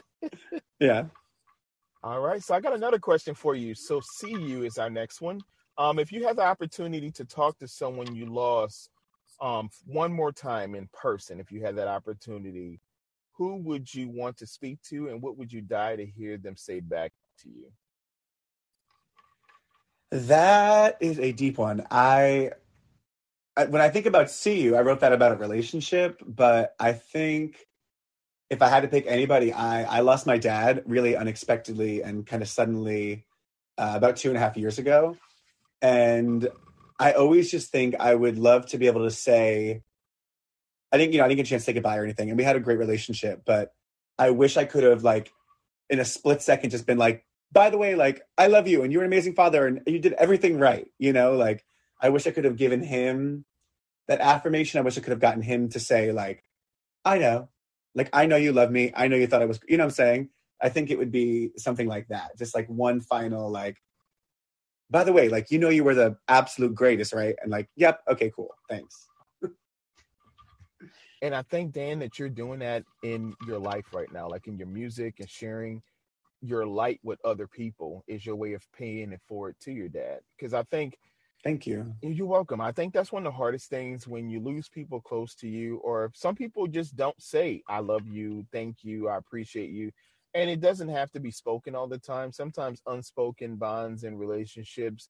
yeah. 0.80 1.04
All 2.02 2.20
right, 2.20 2.42
so 2.42 2.54
I 2.54 2.60
got 2.60 2.74
another 2.74 2.98
question 2.98 3.34
for 3.34 3.54
you. 3.54 3.74
So, 3.74 4.00
see 4.00 4.32
you 4.32 4.62
is 4.62 4.78
our 4.78 4.88
next 4.88 5.20
one. 5.20 5.40
Um, 5.76 5.98
if 5.98 6.10
you 6.10 6.26
had 6.26 6.36
the 6.36 6.42
opportunity 6.42 7.10
to 7.12 7.24
talk 7.26 7.58
to 7.58 7.68
someone 7.68 8.14
you 8.14 8.26
lost, 8.26 8.88
um, 9.42 9.68
one 9.84 10.12
more 10.12 10.32
time 10.32 10.74
in 10.74 10.88
person, 10.94 11.38
if 11.38 11.52
you 11.52 11.62
had 11.62 11.76
that 11.76 11.88
opportunity, 11.88 12.80
who 13.32 13.56
would 13.56 13.92
you 13.92 14.08
want 14.08 14.38
to 14.38 14.46
speak 14.46 14.80
to, 14.88 15.08
and 15.08 15.20
what 15.20 15.36
would 15.36 15.52
you 15.52 15.60
die 15.60 15.96
to 15.96 16.06
hear 16.06 16.38
them 16.38 16.56
say 16.56 16.80
back 16.80 17.12
to 17.42 17.48
you? 17.48 17.66
That 20.10 20.96
is 21.00 21.18
a 21.18 21.32
deep 21.32 21.58
one. 21.58 21.86
I 21.90 22.52
when 23.56 23.82
I 23.82 23.90
think 23.90 24.06
about 24.06 24.30
see 24.30 24.60
you, 24.60 24.76
I 24.76 24.80
wrote 24.80 25.00
that 25.00 25.12
about 25.12 25.32
a 25.32 25.36
relationship, 25.36 26.22
but 26.26 26.74
I 26.80 26.92
think 26.92 27.66
if 28.48 28.62
I 28.62 28.68
had 28.68 28.80
to 28.80 28.88
pick 28.88 29.04
anybody, 29.06 29.52
I 29.52 29.98
I 29.98 30.00
lost 30.00 30.26
my 30.26 30.38
dad 30.38 30.82
really 30.86 31.16
unexpectedly 31.16 32.02
and 32.02 32.26
kind 32.26 32.42
of 32.42 32.48
suddenly 32.48 33.26
uh, 33.78 33.92
about 33.94 34.16
two 34.16 34.28
and 34.28 34.36
a 34.36 34.40
half 34.40 34.56
years 34.56 34.78
ago, 34.78 35.16
and 35.80 36.48
I 36.98 37.12
always 37.12 37.50
just 37.50 37.70
think 37.70 37.94
I 37.98 38.14
would 38.14 38.38
love 38.38 38.66
to 38.66 38.78
be 38.78 38.86
able 38.88 39.04
to 39.04 39.10
say 39.10 39.82
I 40.92 40.98
didn't, 40.98 41.12
you 41.12 41.18
know, 41.18 41.24
I 41.24 41.28
didn't 41.28 41.38
get 41.38 41.46
a 41.46 41.50
chance 41.50 41.62
to 41.62 41.66
say 41.66 41.72
goodbye 41.72 41.98
or 41.98 42.04
anything. 42.04 42.28
And 42.28 42.38
we 42.38 42.44
had 42.44 42.56
a 42.56 42.60
great 42.60 42.78
relationship, 42.78 43.42
but 43.44 43.72
I 44.18 44.30
wish 44.30 44.56
I 44.56 44.64
could 44.64 44.82
have 44.84 45.04
like 45.04 45.32
in 45.88 46.00
a 46.00 46.04
split 46.04 46.42
second 46.42 46.70
just 46.70 46.86
been 46.86 46.98
like, 46.98 47.24
by 47.52 47.70
the 47.70 47.78
way, 47.78 47.94
like 47.94 48.22
I 48.38 48.46
love 48.46 48.68
you 48.68 48.82
and 48.82 48.92
you're 48.92 49.02
an 49.02 49.08
amazing 49.08 49.34
father 49.34 49.66
and 49.66 49.80
you 49.86 49.98
did 49.98 50.12
everything 50.14 50.58
right. 50.58 50.88
You 50.98 51.12
know, 51.12 51.34
like 51.34 51.64
I 52.00 52.10
wish 52.10 52.26
I 52.26 52.30
could 52.30 52.44
have 52.44 52.56
given 52.56 52.82
him 52.82 53.44
that 54.08 54.20
affirmation. 54.20 54.78
I 54.78 54.82
wish 54.82 54.96
I 54.98 55.00
could 55.00 55.10
have 55.10 55.20
gotten 55.20 55.42
him 55.42 55.68
to 55.70 55.80
say 55.80 56.12
like, 56.12 56.44
I 57.04 57.18
know, 57.18 57.48
like 57.94 58.10
I 58.12 58.26
know 58.26 58.36
you 58.36 58.52
love 58.52 58.70
me. 58.70 58.92
I 58.94 59.08
know 59.08 59.16
you 59.16 59.26
thought 59.26 59.42
I 59.42 59.46
was, 59.46 59.60
you 59.68 59.76
know 59.76 59.84
what 59.84 59.92
I'm 59.92 59.94
saying? 59.94 60.28
I 60.62 60.68
think 60.68 60.90
it 60.90 60.98
would 60.98 61.10
be 61.10 61.50
something 61.56 61.88
like 61.88 62.08
that. 62.08 62.36
Just 62.38 62.54
like 62.54 62.68
one 62.68 63.00
final 63.00 63.50
like, 63.50 63.78
by 64.90 65.04
the 65.04 65.12
way, 65.12 65.28
like 65.28 65.50
you 65.50 65.58
know 65.58 65.68
you 65.68 65.84
were 65.84 65.94
the 65.94 66.16
absolute 66.28 66.74
greatest, 66.74 67.12
right? 67.12 67.36
And 67.40 67.50
like, 67.50 67.68
yep, 67.76 68.00
okay, 68.08 68.32
cool. 68.34 68.50
Thanks. 68.68 69.06
and 71.22 71.34
I 71.34 71.42
think 71.42 71.72
Dan 71.72 72.00
that 72.00 72.18
you're 72.18 72.28
doing 72.28 72.58
that 72.58 72.84
in 73.02 73.34
your 73.46 73.58
life 73.58 73.86
right 73.94 74.12
now, 74.12 74.28
like 74.28 74.48
in 74.48 74.58
your 74.58 74.66
music 74.66 75.20
and 75.20 75.30
sharing 75.30 75.80
your 76.42 76.66
light 76.66 77.00
with 77.02 77.20
other 77.24 77.46
people 77.46 78.04
is 78.06 78.24
your 78.24 78.36
way 78.36 78.54
of 78.54 78.66
paying 78.72 79.12
it 79.12 79.20
forward 79.28 79.56
to 79.62 79.72
your 79.72 79.88
dad. 79.88 80.20
Because 80.38 80.54
I 80.54 80.62
think 80.64 80.96
Thank 81.44 81.66
you. 81.66 81.94
You're 82.02 82.26
welcome. 82.26 82.60
I 82.60 82.72
think 82.72 82.92
that's 82.92 83.12
one 83.12 83.26
of 83.26 83.32
the 83.32 83.36
hardest 83.36 83.70
things 83.70 84.06
when 84.06 84.28
you 84.28 84.40
lose 84.40 84.68
people 84.68 85.00
close 85.00 85.34
to 85.36 85.48
you, 85.48 85.76
or 85.78 86.10
some 86.14 86.34
people 86.34 86.66
just 86.66 86.96
don't 86.96 87.20
say, 87.20 87.62
I 87.68 87.80
love 87.80 88.06
you, 88.06 88.46
thank 88.52 88.78
you, 88.82 89.08
I 89.08 89.16
appreciate 89.16 89.70
you. 89.70 89.90
And 90.34 90.50
it 90.50 90.60
doesn't 90.60 90.88
have 90.88 91.10
to 91.12 91.20
be 91.20 91.30
spoken 91.30 91.74
all 91.74 91.88
the 91.88 91.98
time. 91.98 92.32
Sometimes 92.32 92.82
unspoken 92.86 93.56
bonds 93.56 94.04
and 94.04 94.18
relationships 94.18 95.08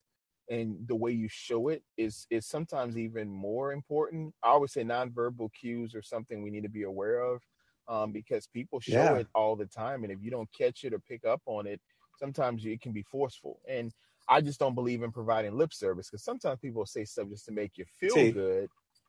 and 0.48 0.76
the 0.88 0.96
way 0.96 1.12
you 1.12 1.28
show 1.28 1.68
it 1.68 1.82
is 1.96 2.26
is 2.30 2.46
sometimes 2.46 2.96
even 2.96 3.28
more 3.30 3.72
important. 3.72 4.34
I 4.42 4.48
always 4.48 4.72
say 4.72 4.82
nonverbal 4.82 5.50
cues 5.52 5.94
are 5.94 6.02
something 6.02 6.42
we 6.42 6.50
need 6.50 6.64
to 6.64 6.68
be 6.68 6.84
aware 6.84 7.20
of 7.20 7.42
um, 7.90 8.12
because 8.12 8.46
people 8.46 8.80
show 8.80 8.92
yeah. 8.92 9.14
it 9.16 9.26
all 9.34 9.56
the 9.56 9.66
time, 9.66 10.04
and 10.04 10.12
if 10.12 10.18
you 10.22 10.30
don't 10.30 10.48
catch 10.56 10.84
it 10.84 10.94
or 10.94 11.00
pick 11.00 11.24
up 11.26 11.42
on 11.44 11.66
it, 11.66 11.80
sometimes 12.18 12.64
it 12.64 12.80
can 12.80 12.92
be 12.92 13.02
forceful. 13.02 13.58
And 13.68 13.92
I 14.28 14.40
just 14.40 14.60
don't 14.60 14.76
believe 14.76 15.02
in 15.02 15.10
providing 15.10 15.56
lip 15.56 15.74
service 15.74 16.08
because 16.08 16.22
sometimes 16.22 16.60
people 16.60 16.86
say 16.86 17.04
stuff 17.04 17.28
just 17.28 17.46
to 17.46 17.52
make 17.52 17.72
you 17.76 17.84
feel 17.98 18.14
See. 18.14 18.30
good, 18.30 18.68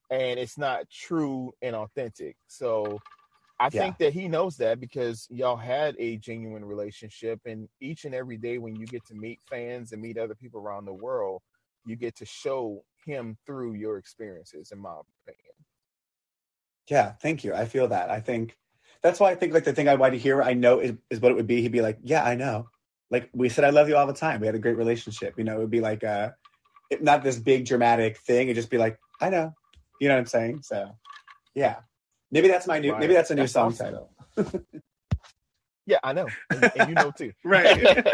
and 0.09 0.39
it's 0.39 0.57
not 0.57 0.89
true 0.89 1.53
and 1.61 1.75
authentic. 1.75 2.35
So 2.47 2.99
I 3.59 3.65
yeah. 3.65 3.69
think 3.83 3.99
that 3.99 4.13
he 4.13 4.27
knows 4.27 4.57
that 4.57 4.79
because 4.79 5.27
y'all 5.29 5.55
had 5.55 5.95
a 5.99 6.17
genuine 6.17 6.65
relationship, 6.65 7.39
and 7.45 7.69
each 7.79 8.05
and 8.05 8.15
every 8.15 8.37
day 8.37 8.57
when 8.57 8.75
you 8.75 8.87
get 8.87 9.05
to 9.05 9.13
meet 9.13 9.37
fans 9.47 9.91
and 9.91 10.01
meet 10.01 10.17
other 10.17 10.35
people 10.35 10.59
around 10.59 10.85
the 10.85 10.93
world, 10.93 11.43
you 11.85 11.95
get 11.95 12.15
to 12.15 12.25
show 12.25 12.83
him 13.05 13.37
through 13.45 13.75
your 13.75 13.99
experiences. 13.99 14.71
In 14.71 14.79
my 14.79 14.89
opinion. 14.89 15.53
Yeah, 16.89 17.11
thank 17.21 17.43
you. 17.43 17.53
I 17.53 17.65
feel 17.65 17.87
that. 17.89 18.09
I 18.09 18.19
think 18.19 18.57
that's 19.03 19.19
why 19.19 19.31
I 19.31 19.35
think 19.35 19.53
like 19.53 19.63
the 19.63 19.73
thing 19.73 19.89
I 19.89 19.95
want 19.95 20.13
to 20.13 20.19
hear, 20.19 20.41
I 20.41 20.53
know 20.53 20.79
is, 20.79 20.93
is 21.09 21.19
what 21.19 21.31
it 21.31 21.35
would 21.35 21.47
be. 21.47 21.61
He'd 21.61 21.71
be 21.71 21.81
like, 21.81 21.99
"Yeah, 22.03 22.23
I 22.23 22.35
know." 22.35 22.69
Like 23.09 23.29
we 23.33 23.49
said, 23.49 23.65
I 23.65 23.71
love 23.71 23.89
you 23.89 23.97
all 23.97 24.07
the 24.07 24.13
time. 24.13 24.39
We 24.39 24.45
had 24.47 24.55
a 24.55 24.59
great 24.59 24.77
relationship. 24.77 25.35
You 25.37 25.43
know, 25.43 25.57
it 25.57 25.59
would 25.59 25.71
be 25.71 25.81
like 25.81 26.03
a 26.03 26.35
uh, 26.91 26.97
not 27.01 27.23
this 27.23 27.37
big 27.37 27.65
dramatic 27.65 28.17
thing. 28.17 28.47
It'd 28.47 28.55
just 28.55 28.69
be 28.69 28.77
like, 28.77 28.99
"I 29.19 29.29
know," 29.29 29.53
you 29.99 30.07
know 30.07 30.15
what 30.15 30.21
I'm 30.21 30.25
saying? 30.27 30.61
So, 30.63 30.91
yeah. 31.55 31.77
Maybe 32.31 32.47
that's 32.47 32.65
my 32.65 32.79
new. 32.79 32.91
Right. 32.91 32.99
Maybe 33.01 33.13
that's 33.13 33.31
a 33.31 33.35
new 33.35 33.41
that's 33.41 33.53
song 33.53 33.73
awesome. 33.73 34.07
title. 34.37 34.63
yeah, 35.85 35.97
I 36.03 36.13
know, 36.13 36.27
and, 36.49 36.71
and, 36.75 36.89
you 36.89 36.95
know 36.95 37.11
too. 37.11 37.31
right. 37.43 37.77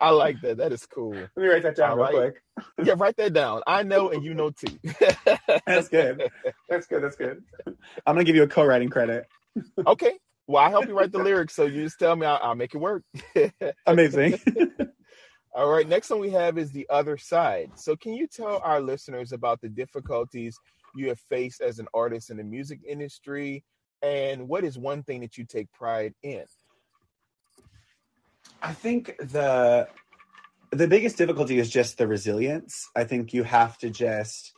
I 0.00 0.10
like 0.10 0.40
that. 0.42 0.58
That 0.58 0.72
is 0.72 0.84
cool. 0.86 1.14
Let 1.14 1.36
me 1.36 1.46
write 1.46 1.62
that 1.62 1.76
down 1.76 1.98
real 1.98 2.08
quick. 2.08 2.42
yeah, 2.84 2.94
write 2.96 3.16
that 3.16 3.32
down. 3.32 3.62
I 3.66 3.82
know, 3.82 4.10
and 4.10 4.22
you 4.24 4.34
know 4.34 4.50
too. 4.50 4.78
that's 5.66 5.88
good. 5.88 6.30
That's 6.68 6.86
good. 6.86 7.02
That's 7.02 7.16
good. 7.16 7.42
I'm 8.06 8.14
gonna 8.14 8.24
give 8.24 8.36
you 8.36 8.42
a 8.42 8.48
co-writing 8.48 8.90
credit. 8.90 9.26
okay. 9.86 10.18
Well, 10.46 10.62
I 10.62 10.70
help 10.70 10.86
you 10.86 10.96
write 10.96 11.10
the 11.10 11.18
lyrics, 11.18 11.54
so 11.54 11.64
you 11.64 11.82
just 11.84 11.98
tell 11.98 12.14
me. 12.14 12.26
I'll, 12.26 12.38
I'll 12.40 12.54
make 12.54 12.74
it 12.74 12.78
work. 12.78 13.02
Amazing. 13.86 14.38
All 15.54 15.70
right. 15.70 15.88
Next 15.88 16.10
one 16.10 16.20
we 16.20 16.30
have 16.30 16.58
is 16.58 16.70
the 16.70 16.86
other 16.90 17.16
side. 17.16 17.70
So, 17.74 17.96
can 17.96 18.12
you 18.12 18.26
tell 18.28 18.60
our 18.62 18.80
listeners 18.80 19.32
about 19.32 19.60
the 19.60 19.68
difficulties 19.68 20.56
you 20.94 21.08
have 21.08 21.18
faced 21.28 21.60
as 21.60 21.78
an 21.78 21.88
artist 21.94 22.30
in 22.30 22.36
the 22.36 22.44
music 22.44 22.80
industry, 22.86 23.64
and 24.02 24.48
what 24.48 24.64
is 24.64 24.78
one 24.78 25.02
thing 25.02 25.20
that 25.20 25.38
you 25.38 25.44
take 25.44 25.72
pride 25.72 26.14
in? 26.22 26.44
I 28.62 28.72
think 28.72 29.16
the 29.18 29.88
the 30.72 30.88
biggest 30.88 31.16
difficulty 31.16 31.58
is 31.58 31.70
just 31.70 31.98
the 31.98 32.06
resilience. 32.06 32.88
I 32.94 33.04
think 33.04 33.32
you 33.32 33.44
have 33.44 33.78
to 33.78 33.90
just, 33.90 34.52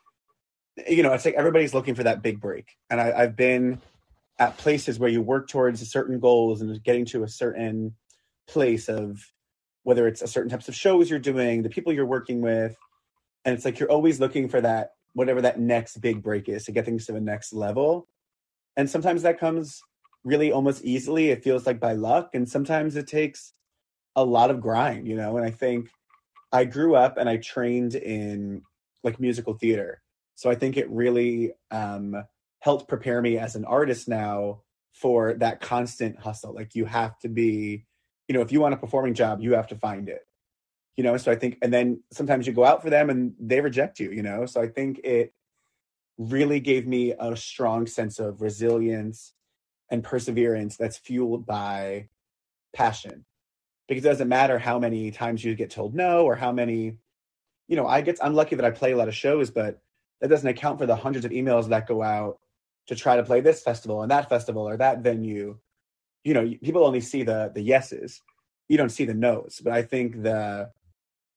you 0.89 1.03
know, 1.03 1.13
it's 1.13 1.25
like 1.25 1.35
everybody's 1.35 1.75
looking 1.75 1.95
for 1.95 2.05
that 2.05 2.23
big 2.23 2.41
break, 2.41 2.77
and 2.91 3.01
I, 3.01 3.13
I've 3.13 3.37
been 3.37 3.81
at 4.39 4.57
places 4.57 4.99
where 4.99 5.11
you 5.11 5.21
work 5.21 5.49
towards 5.49 5.87
certain 5.91 6.21
goals 6.21 6.61
and 6.61 6.83
getting 6.83 7.05
to 7.07 7.25
a 7.25 7.29
certain 7.29 7.95
place 8.47 8.89
of 8.89 9.21
whether 9.83 10.07
it's 10.07 10.23
a 10.23 10.29
certain 10.29 10.51
types 10.51 10.69
of 10.69 10.75
shows 10.75 11.11
you're 11.11 11.19
doing, 11.19 11.63
the 11.63 11.69
people 11.69 11.93
you're 11.93 12.07
working 12.07 12.41
with, 12.41 12.77
and 13.45 13.55
it's 13.55 13.65
like 13.65 13.79
you're 13.79 13.91
always 13.91 14.21
looking 14.21 14.49
for 14.49 14.61
that 14.61 14.93
whatever 15.15 15.43
that 15.43 15.59
next 15.59 16.01
big 16.01 16.23
break 16.23 16.49
is 16.49 16.65
to 16.65 16.73
get 16.73 16.85
things 16.85 17.07
to 17.07 17.13
the 17.13 17.21
next 17.21 17.53
level. 17.53 18.07
And 18.79 18.89
sometimes 18.89 19.23
that 19.23 19.39
comes 19.39 19.83
really 20.25 20.53
almost 20.53 20.85
easily. 20.85 21.29
It 21.31 21.45
feels 21.45 21.67
like 21.67 21.81
by 21.81 21.93
luck, 21.93 22.31
and 22.33 22.49
sometimes 22.49 22.97
it 22.97 23.09
takes 23.09 23.53
a 24.17 24.25
lot 24.25 24.51
of 24.51 24.61
grind, 24.61 25.07
you 25.07 25.17
know. 25.17 25.37
And 25.37 25.45
I 25.45 25.51
think 25.51 25.91
I 26.53 26.65
grew 26.65 26.95
up 26.95 27.19
and 27.19 27.29
I 27.29 27.37
trained 27.39 27.97
in 27.97 28.63
like 29.03 29.21
musical 29.21 29.55
theater, 29.55 30.01
so 30.37 30.49
I 30.49 30.55
think 30.55 30.77
it 30.77 30.89
really 30.89 31.53
um, 31.73 32.25
helped 32.61 32.89
prepare 32.89 33.21
me 33.21 33.37
as 33.37 33.57
an 33.57 33.65
artist 33.65 34.09
now 34.09 34.63
for 34.93 35.35
that 35.35 35.61
constant 35.61 36.19
hustle. 36.21 36.55
Like 36.55 36.75
you 36.75 36.85
have 36.85 37.19
to 37.21 37.29
be, 37.29 37.85
you 38.29 38.35
know, 38.35 38.43
if 38.43 38.53
you 38.53 38.61
want 38.61 38.75
a 38.75 38.79
performing 38.79 39.15
job, 39.15 39.41
you 39.41 39.55
have 39.55 39.69
to 39.69 39.77
find 39.77 40.09
it. 40.09 40.23
You 40.97 41.05
know, 41.05 41.17
so 41.17 41.31
I 41.31 41.37
think, 41.37 41.59
and 41.63 41.73
then 41.73 42.03
sometimes 42.13 42.47
you 42.47 42.53
go 42.53 42.65
out 42.65 42.83
for 42.83 42.91
them 42.91 43.11
and 43.11 43.35
they 43.39 43.61
reject 43.61 44.01
you, 44.01 44.11
you 44.11 44.23
know? 44.23 44.47
So 44.47 44.61
I 44.61 44.67
think 44.67 45.01
it 45.05 45.33
really 46.19 46.61
gave 46.61 46.87
me 46.87 47.15
a 47.19 47.37
strong 47.37 47.87
sense 47.87 48.19
of 48.19 48.43
resilience 48.43 49.33
and 49.91 50.05
perseverance 50.05 50.77
that's 50.77 50.99
fueled 50.99 51.47
by 51.47 52.09
passion. 52.75 53.25
Because 53.87 54.05
it 54.05 54.09
doesn't 54.09 54.29
matter 54.29 54.59
how 54.59 54.79
many 54.79 55.11
times 55.11 55.43
you 55.43 55.55
get 55.55 55.71
told 55.71 55.95
no 55.95 56.25
or 56.25 56.37
how 56.37 56.53
many, 56.53 56.99
you 57.69 57.77
know, 57.77 57.87
I 57.87 58.03
get, 58.03 58.19
I'm 58.23 58.35
lucky 58.35 58.57
that 58.57 58.65
I 58.65 58.71
play 58.71 58.93
a 58.93 58.97
lot 58.97 59.09
of 59.09 59.15
shows, 59.15 59.51
but 59.51 59.81
that 60.21 60.29
doesn't 60.29 60.49
account 60.49 60.79
for 60.79 60.87
the 60.87 60.97
hundreds 60.97 61.25
of 61.25 61.33
emails 61.33 61.69
that 61.69 61.87
go 61.87 62.03
out 62.03 62.39
to 62.89 62.95
try 62.95 63.17
to 63.17 63.23
play 63.23 63.41
this 63.41 63.63
festival 63.63 64.03
and 64.03 64.11
that 64.11 64.29
festival 64.29 64.69
or 64.69 64.77
that 64.77 65.01
venue 65.01 65.57
you 66.25 66.35
know 66.35 66.53
people 66.63 66.85
only 66.85 67.01
see 67.01 67.23
the 67.23 67.51
the 67.55 67.63
yeses 67.63 68.21
you 68.69 68.77
don't 68.77 68.91
see 68.91 69.05
the 69.05 69.15
no's 69.15 69.61
but 69.63 69.73
i 69.73 69.83
think 69.83 70.23
the 70.23 70.71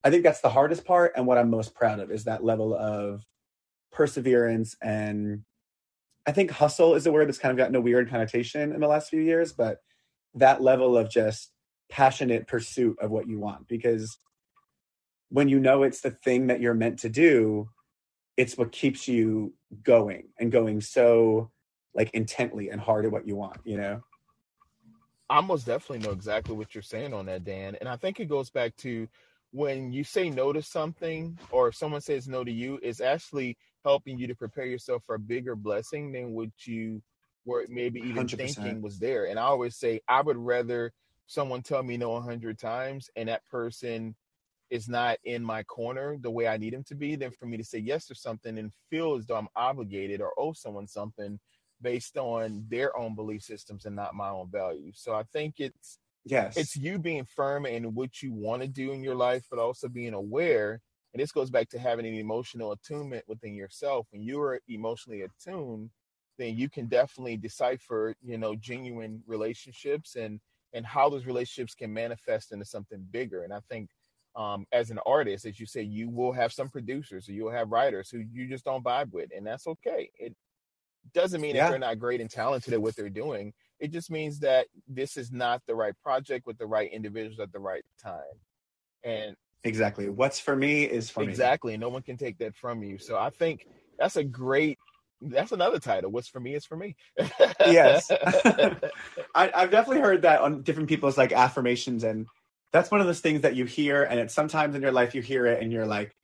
i 0.03 0.09
think 0.09 0.23
that's 0.23 0.41
the 0.41 0.49
hardest 0.49 0.85
part 0.85 1.13
and 1.15 1.25
what 1.25 1.37
i'm 1.37 1.49
most 1.49 1.75
proud 1.75 1.99
of 1.99 2.11
is 2.11 2.23
that 2.23 2.43
level 2.43 2.73
of 2.73 3.25
perseverance 3.91 4.75
and 4.81 5.43
i 6.25 6.31
think 6.31 6.51
hustle 6.51 6.95
is 6.95 7.05
a 7.05 7.11
word 7.11 7.27
that's 7.27 7.37
kind 7.37 7.51
of 7.51 7.57
gotten 7.57 7.75
a 7.75 7.81
weird 7.81 8.09
connotation 8.09 8.71
in 8.71 8.79
the 8.79 8.87
last 8.87 9.09
few 9.09 9.21
years 9.21 9.51
but 9.53 9.79
that 10.33 10.61
level 10.61 10.97
of 10.97 11.09
just 11.09 11.51
passionate 11.89 12.47
pursuit 12.47 12.97
of 13.01 13.11
what 13.11 13.27
you 13.27 13.39
want 13.39 13.67
because 13.67 14.17
when 15.29 15.49
you 15.49 15.59
know 15.59 15.83
it's 15.83 16.01
the 16.01 16.11
thing 16.11 16.47
that 16.47 16.61
you're 16.61 16.73
meant 16.73 16.99
to 16.99 17.09
do 17.09 17.69
it's 18.37 18.57
what 18.57 18.71
keeps 18.71 19.07
you 19.07 19.53
going 19.83 20.29
and 20.39 20.51
going 20.51 20.81
so 20.81 21.51
like 21.93 22.09
intently 22.13 22.69
and 22.69 22.79
hard 22.79 23.05
at 23.05 23.11
what 23.11 23.27
you 23.27 23.35
want, 23.35 23.57
you 23.63 23.77
know? 23.77 24.01
I 25.29 25.41
most 25.41 25.65
definitely 25.65 26.05
know 26.05 26.13
exactly 26.13 26.55
what 26.55 26.75
you're 26.75 26.81
saying 26.81 27.13
on 27.13 27.25
that, 27.27 27.43
Dan. 27.43 27.77
And 27.79 27.87
I 27.87 27.95
think 27.95 28.19
it 28.19 28.25
goes 28.25 28.49
back 28.49 28.75
to 28.77 29.07
when 29.51 29.91
you 29.93 30.03
say 30.03 30.29
no 30.29 30.51
to 30.51 30.61
something 30.61 31.37
or 31.51 31.69
if 31.69 31.75
someone 31.75 32.01
says 32.01 32.27
no 32.27 32.43
to 32.43 32.51
you, 32.51 32.79
it's 32.81 33.01
actually 33.01 33.57
helping 33.83 34.17
you 34.17 34.27
to 34.27 34.35
prepare 34.35 34.65
yourself 34.65 35.03
for 35.05 35.15
a 35.15 35.19
bigger 35.19 35.55
blessing 35.55 36.11
than 36.11 36.33
what 36.33 36.49
you 36.65 37.01
were 37.45 37.65
maybe 37.69 37.99
even 38.01 38.27
100%. 38.27 38.37
thinking 38.37 38.81
was 38.81 38.99
there. 38.99 39.25
And 39.25 39.39
I 39.39 39.43
always 39.43 39.75
say 39.75 40.01
I 40.07 40.21
would 40.21 40.37
rather 40.37 40.93
someone 41.27 41.61
tell 41.61 41.81
me 41.81 41.97
no 41.97 42.15
a 42.15 42.21
hundred 42.21 42.59
times 42.59 43.09
and 43.15 43.29
that 43.29 43.47
person 43.47 44.15
is 44.69 44.87
not 44.87 45.17
in 45.23 45.43
my 45.43 45.63
corner 45.63 46.17
the 46.19 46.31
way 46.31 46.47
I 46.47 46.57
need 46.57 46.73
him 46.73 46.83
to 46.85 46.95
be, 46.95 47.15
than 47.15 47.31
for 47.31 47.45
me 47.45 47.57
to 47.57 47.63
say 47.63 47.79
yes 47.79 48.05
to 48.07 48.15
something 48.15 48.57
and 48.57 48.71
feel 48.89 49.15
as 49.15 49.25
though 49.25 49.35
I'm 49.35 49.49
obligated 49.55 50.21
or 50.21 50.33
owe 50.37 50.53
someone 50.53 50.87
something 50.87 51.39
based 51.81 52.17
on 52.17 52.65
their 52.69 52.95
own 52.97 53.15
belief 53.15 53.41
systems 53.41 53.85
and 53.85 53.95
not 53.95 54.13
my 54.13 54.29
own 54.29 54.49
values. 54.49 54.99
So 55.01 55.13
I 55.13 55.23
think 55.33 55.55
it's 55.59 55.97
yes, 56.25 56.55
it's 56.55 56.75
you 56.75 56.99
being 56.99 57.25
firm 57.25 57.65
in 57.65 57.95
what 57.95 58.21
you 58.21 58.31
want 58.33 58.61
to 58.61 58.67
do 58.67 58.91
in 58.91 59.03
your 59.03 59.15
life, 59.15 59.45
but 59.49 59.59
also 59.59 59.89
being 59.89 60.13
aware. 60.13 60.79
And 61.13 61.21
this 61.21 61.31
goes 61.31 61.49
back 61.49 61.69
to 61.69 61.79
having 61.79 62.05
an 62.05 62.13
emotional 62.15 62.71
attunement 62.71 63.25
within 63.27 63.55
yourself. 63.55 64.07
When 64.11 64.21
you 64.21 64.39
are 64.41 64.61
emotionally 64.67 65.21
attuned, 65.23 65.91
then 66.37 66.55
you 66.57 66.69
can 66.69 66.87
definitely 66.87 67.37
decipher, 67.37 68.15
you 68.21 68.37
know, 68.37 68.55
genuine 68.55 69.23
relationships 69.27 70.15
and 70.15 70.39
and 70.73 70.85
how 70.85 71.09
those 71.09 71.25
relationships 71.25 71.75
can 71.75 71.93
manifest 71.93 72.53
into 72.53 72.63
something 72.65 73.05
bigger. 73.11 73.43
And 73.43 73.53
I 73.53 73.59
think 73.69 73.89
um, 74.35 74.65
as 74.71 74.89
an 74.89 74.99
artist, 75.05 75.45
as 75.45 75.59
you 75.59 75.65
say, 75.65 75.81
you 75.81 76.09
will 76.09 76.31
have 76.31 76.53
some 76.53 76.69
producers 76.69 77.27
or 77.27 77.33
you'll 77.33 77.51
have 77.51 77.71
writers 77.71 78.09
who 78.09 78.19
you 78.19 78.47
just 78.47 78.63
don't 78.63 78.83
vibe 78.83 79.11
with, 79.11 79.31
and 79.35 79.45
that's 79.45 79.67
okay. 79.67 80.09
It 80.17 80.33
Doesn't 81.13 81.41
mean 81.41 81.55
Yeah. 81.55 81.65
that 81.65 81.71
they're 81.71 81.79
not 81.79 81.99
great 81.99 82.21
and 82.21 82.29
talented 82.29 82.73
at 82.73 82.81
what 82.81 82.95
they're 82.95 83.09
doing. 83.09 83.53
It 83.79 83.91
just 83.91 84.11
means 84.11 84.39
that 84.39 84.67
this 84.87 85.17
is 85.17 85.31
not 85.31 85.61
the 85.67 85.75
right 85.75 85.95
project 86.03 86.45
with 86.47 86.57
the 86.57 86.67
right 86.67 86.91
individuals 86.91 87.39
at 87.39 87.51
the 87.51 87.59
right 87.59 87.83
time. 88.01 88.39
And 89.03 89.35
Exactly. 89.63 90.09
What's 90.09 90.39
for 90.39 90.55
me 90.55 90.83
is 90.83 91.09
for 91.09 91.21
me. 91.21 91.27
exactly, 91.27 91.77
no 91.77 91.89
one 91.89 92.01
can 92.01 92.17
take 92.17 92.37
that 92.39 92.55
from 92.55 92.81
you. 92.81 92.97
So 92.97 93.17
I 93.17 93.29
think 93.29 93.67
that's 93.99 94.15
a 94.15 94.23
great. 94.23 94.79
That's 95.23 95.51
another 95.51 95.77
title. 95.77 96.09
What's 96.09 96.27
for 96.27 96.39
me 96.39 96.55
is 96.55 96.65
for 96.65 96.75
me. 96.75 96.95
Yes. 97.59 98.09
I, 99.35 99.51
I've 99.53 99.69
definitely 99.69 100.01
heard 100.01 100.23
that 100.23 100.41
on 100.41 100.63
different 100.63 100.89
people's 100.89 101.17
like 101.17 101.31
affirmations, 101.31 102.03
and 102.03 102.25
that's 102.73 102.89
one 102.89 103.01
of 103.01 103.07
those 103.07 103.19
things 103.19 103.41
that 103.41 103.55
you 103.55 103.65
hear, 103.65 104.03
and 104.03 104.19
it's 104.19 104.33
sometimes 104.33 104.73
in 104.73 104.81
your 104.81 104.91
life 104.91 105.13
you 105.13 105.21
hear 105.21 105.45
it, 105.45 105.61
and 105.61 105.71
you're 105.71 105.85
like, 105.85 106.15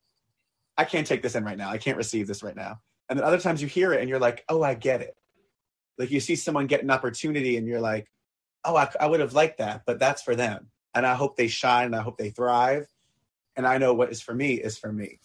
I 0.78 0.86
can't 0.86 1.06
take 1.06 1.22
this 1.22 1.36
in 1.36 1.44
right 1.44 1.58
now. 1.58 1.70
I 1.70 1.78
can't 1.78 1.98
receive 1.98 2.26
this 2.28 2.42
right 2.42 2.56
now. 2.56 2.80
And 3.10 3.20
then 3.20 3.26
other 3.26 3.40
times 3.40 3.62
you 3.62 3.68
hear 3.68 3.94
it, 3.94 4.02
and 4.02 4.10
you're 4.10 4.20
like, 4.20 4.44
oh, 4.50 4.64
I 4.64 4.74
get 4.74 5.02
it. 5.02 5.16
Like 6.00 6.10
you 6.10 6.20
see 6.20 6.36
someone 6.36 6.66
get 6.66 6.82
an 6.82 6.90
opportunity, 6.90 7.58
and 7.58 7.68
you're 7.68 7.82
like, 7.82 8.08
oh, 8.66 8.76
I, 8.76 8.90
I 9.00 9.06
would 9.06 9.20
have 9.20 9.34
liked 9.34 9.60
that, 9.60 9.84
but 9.86 10.00
that's 10.00 10.24
for 10.24 10.36
them, 10.36 10.72
and 10.96 11.06
I 11.06 11.14
hope 11.14 11.38
they 11.38 11.48
shine, 11.48 11.86
and 11.86 11.96
I 11.96 12.02
hope 12.02 12.18
they 12.18 12.32
thrive, 12.32 12.88
and 13.58 13.68
I 13.68 13.78
know 13.78 13.94
what 13.94 14.12
is 14.12 14.22
for 14.22 14.34
me 14.34 14.54
is 14.54 14.78
for 14.78 14.94
me. 14.94 15.20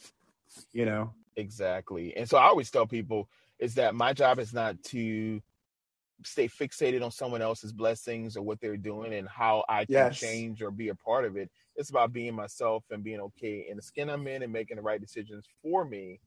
You 0.72 0.86
know. 0.86 1.14
Exactly. 1.36 2.16
And 2.16 2.28
so 2.28 2.36
I 2.36 2.44
always 2.44 2.70
tell 2.70 2.86
people 2.86 3.28
is 3.58 3.74
that 3.76 3.94
my 3.94 4.12
job 4.12 4.38
is 4.38 4.52
not 4.52 4.82
to 4.84 5.40
stay 6.24 6.48
fixated 6.48 7.02
on 7.02 7.10
someone 7.10 7.42
else's 7.42 7.72
blessings 7.72 8.36
or 8.36 8.42
what 8.42 8.60
they're 8.60 8.76
doing 8.76 9.14
and 9.14 9.28
how 9.28 9.64
I 9.68 9.84
can 9.84 9.88
Yes. 9.88 10.18
change 10.18 10.62
or 10.62 10.70
be 10.70 10.88
a 10.88 10.94
part 10.94 11.24
of 11.24 11.36
it. 11.36 11.50
It's 11.76 11.90
about 11.90 12.12
being 12.12 12.34
myself 12.34 12.84
and 12.90 13.04
being 13.04 13.20
okay 13.20 13.66
in 13.68 13.76
the 13.76 13.82
skin 13.82 14.10
I'm 14.10 14.26
in 14.26 14.42
and 14.42 14.52
making 14.52 14.76
the 14.76 14.82
right 14.82 15.00
decisions 15.00 15.46
for 15.62 15.84
me, 15.84 16.20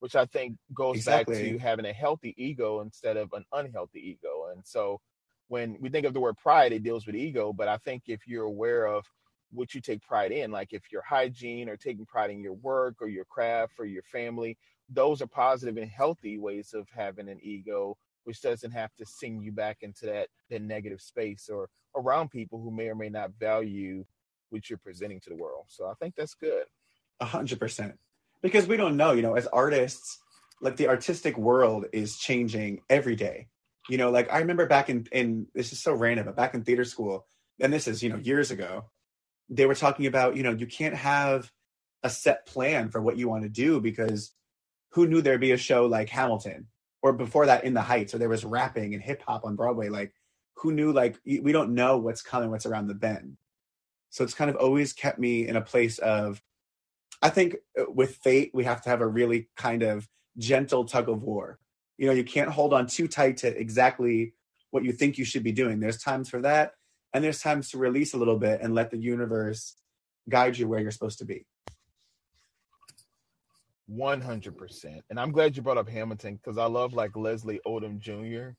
which 0.00 0.14
I 0.14 0.26
think 0.26 0.56
goes 0.74 1.04
back 1.04 1.26
to 1.26 1.58
having 1.58 1.86
a 1.86 1.92
healthy 1.92 2.34
ego 2.36 2.80
instead 2.80 3.16
of 3.16 3.32
an 3.32 3.44
unhealthy 3.52 4.00
ego. 4.00 4.50
And 4.52 4.64
so 4.64 5.00
when 5.48 5.78
we 5.80 5.88
think 5.88 6.06
of 6.06 6.14
the 6.14 6.20
word 6.20 6.36
pride, 6.36 6.72
it 6.72 6.82
deals 6.82 7.06
with 7.06 7.16
ego, 7.16 7.52
but 7.52 7.66
I 7.68 7.78
think 7.78 8.04
if 8.06 8.26
you're 8.26 8.44
aware 8.44 8.86
of 8.86 9.04
what 9.52 9.74
you 9.74 9.80
take 9.80 10.02
pride 10.02 10.32
in, 10.32 10.50
like 10.50 10.72
if 10.72 10.92
your 10.92 11.02
hygiene 11.02 11.68
or 11.68 11.76
taking 11.76 12.06
pride 12.06 12.30
in 12.30 12.42
your 12.42 12.54
work 12.54 12.96
or 13.00 13.08
your 13.08 13.24
craft 13.24 13.74
or 13.78 13.86
your 13.86 14.02
family, 14.02 14.56
those 14.88 15.22
are 15.22 15.26
positive 15.26 15.76
and 15.76 15.90
healthy 15.90 16.38
ways 16.38 16.74
of 16.74 16.88
having 16.94 17.28
an 17.28 17.38
ego, 17.42 17.96
which 18.24 18.40
doesn't 18.42 18.72
have 18.72 18.94
to 18.96 19.06
sing 19.06 19.42
you 19.42 19.52
back 19.52 19.78
into 19.82 20.06
that, 20.06 20.28
that 20.50 20.62
negative 20.62 21.00
space 21.00 21.48
or 21.52 21.68
around 21.96 22.30
people 22.30 22.60
who 22.60 22.70
may 22.70 22.88
or 22.88 22.94
may 22.94 23.08
not 23.08 23.32
value 23.38 24.04
what 24.50 24.68
you're 24.68 24.78
presenting 24.78 25.20
to 25.20 25.30
the 25.30 25.36
world. 25.36 25.64
So 25.68 25.86
I 25.86 25.94
think 25.94 26.14
that's 26.16 26.34
good. 26.34 26.64
A 27.20 27.24
hundred 27.24 27.58
percent. 27.58 27.98
Because 28.42 28.66
we 28.66 28.76
don't 28.76 28.96
know, 28.96 29.12
you 29.12 29.22
know, 29.22 29.34
as 29.34 29.46
artists, 29.48 30.18
like 30.60 30.76
the 30.76 30.88
artistic 30.88 31.36
world 31.36 31.86
is 31.92 32.16
changing 32.18 32.80
every 32.88 33.16
day. 33.16 33.48
You 33.88 33.98
know, 33.98 34.10
like 34.10 34.32
I 34.32 34.38
remember 34.38 34.66
back 34.66 34.88
in 34.88 35.06
in 35.12 35.46
this 35.54 35.72
is 35.72 35.82
so 35.82 35.92
random, 35.94 36.26
but 36.26 36.36
back 36.36 36.54
in 36.54 36.64
theater 36.64 36.84
school, 36.84 37.26
and 37.60 37.72
this 37.72 37.88
is, 37.88 38.02
you 38.02 38.08
know, 38.08 38.16
years 38.16 38.50
ago, 38.50 38.84
they 39.50 39.66
were 39.66 39.74
talking 39.74 40.06
about, 40.06 40.36
you 40.36 40.42
know, 40.42 40.52
you 40.52 40.66
can't 40.66 40.94
have 40.94 41.50
a 42.02 42.08
set 42.08 42.46
plan 42.46 42.88
for 42.88 43.02
what 43.02 43.18
you 43.18 43.28
want 43.28 43.42
to 43.42 43.48
do 43.48 43.80
because 43.80 44.32
who 44.90 45.06
knew 45.06 45.20
there'd 45.20 45.40
be 45.40 45.52
a 45.52 45.58
show 45.58 45.86
like 45.86 46.08
Hamilton 46.08 46.68
or 47.02 47.12
before 47.12 47.46
that 47.46 47.64
in 47.64 47.74
the 47.74 47.82
Heights 47.82 48.14
or 48.14 48.18
there 48.18 48.28
was 48.28 48.44
rapping 48.44 48.94
and 48.94 49.02
hip 49.02 49.22
hop 49.26 49.44
on 49.44 49.56
Broadway 49.56 49.88
like 49.88 50.12
who 50.54 50.72
knew 50.72 50.92
like 50.92 51.18
we 51.24 51.52
don't 51.52 51.74
know 51.74 51.98
what's 51.98 52.22
coming 52.22 52.50
what's 52.50 52.66
around 52.66 52.86
the 52.86 52.94
bend. 52.94 53.36
So 54.10 54.24
it's 54.24 54.34
kind 54.34 54.50
of 54.50 54.56
always 54.56 54.92
kept 54.92 55.18
me 55.18 55.46
in 55.46 55.56
a 55.56 55.60
place 55.60 55.98
of 55.98 56.42
I 57.22 57.28
think 57.28 57.56
uh, 57.78 57.84
with 57.90 58.16
fate, 58.16 58.50
we 58.54 58.64
have 58.64 58.82
to 58.82 58.88
have 58.88 59.00
a 59.00 59.06
really 59.06 59.48
kind 59.56 59.82
of 59.82 60.08
gentle 60.38 60.84
tug 60.84 61.08
of 61.08 61.22
war. 61.22 61.58
You 61.98 62.06
know, 62.06 62.12
you 62.12 62.24
can't 62.24 62.50
hold 62.50 62.72
on 62.72 62.86
too 62.86 63.08
tight 63.08 63.38
to 63.38 63.48
exactly 63.48 64.34
what 64.70 64.84
you 64.84 64.92
think 64.92 65.18
you 65.18 65.24
should 65.24 65.42
be 65.42 65.52
doing. 65.52 65.80
There's 65.80 66.02
times 66.02 66.28
for 66.28 66.40
that, 66.42 66.72
and 67.12 67.24
there's 67.24 67.40
times 67.40 67.70
to 67.70 67.78
release 67.78 68.14
a 68.14 68.16
little 68.16 68.38
bit 68.38 68.60
and 68.62 68.74
let 68.74 68.90
the 68.90 68.98
universe 68.98 69.74
guide 70.28 70.56
you 70.58 70.68
where 70.68 70.80
you're 70.80 70.90
supposed 70.90 71.18
to 71.18 71.24
be. 71.24 71.46
100%. 73.90 75.00
And 75.10 75.18
I'm 75.18 75.32
glad 75.32 75.56
you 75.56 75.62
brought 75.62 75.78
up 75.78 75.88
Hamilton 75.88 76.36
because 76.36 76.58
I 76.58 76.66
love 76.66 76.92
like 76.92 77.16
Leslie 77.16 77.60
Odom 77.66 77.98
Jr. 77.98 78.50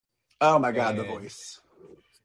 Oh 0.41 0.59
my 0.59 0.71
God, 0.71 0.97
the 0.97 1.03
voice. 1.03 1.61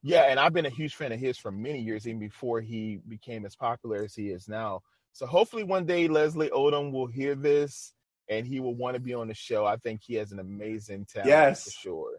Yeah, 0.02 0.22
and 0.22 0.38
I've 0.38 0.52
been 0.52 0.66
a 0.66 0.70
huge 0.70 0.94
fan 0.94 1.12
of 1.12 1.20
his 1.20 1.38
for 1.38 1.50
many 1.50 1.80
years, 1.80 2.06
even 2.06 2.20
before 2.20 2.60
he 2.60 3.00
became 3.08 3.44
as 3.46 3.56
popular 3.56 4.02
as 4.04 4.14
he 4.14 4.30
is 4.30 4.48
now. 4.48 4.82
So 5.12 5.26
hopefully 5.26 5.64
one 5.64 5.86
day 5.86 6.08
Leslie 6.08 6.50
Odom 6.50 6.92
will 6.92 7.06
hear 7.06 7.34
this 7.34 7.92
and 8.28 8.46
he 8.46 8.60
will 8.60 8.74
want 8.74 8.94
to 8.94 9.00
be 9.00 9.14
on 9.14 9.28
the 9.28 9.34
show. 9.34 9.64
I 9.64 9.76
think 9.76 10.02
he 10.04 10.14
has 10.14 10.32
an 10.32 10.38
amazing 10.38 11.06
talent 11.06 11.28
Yes. 11.28 11.64
for 11.64 11.70
sure. 11.70 12.12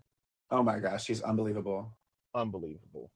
Oh 0.49 0.63
my 0.63 0.79
gosh, 0.79 1.03
she's 1.03 1.21
unbelievable. 1.21 1.95
Unbelievable. 2.33 3.11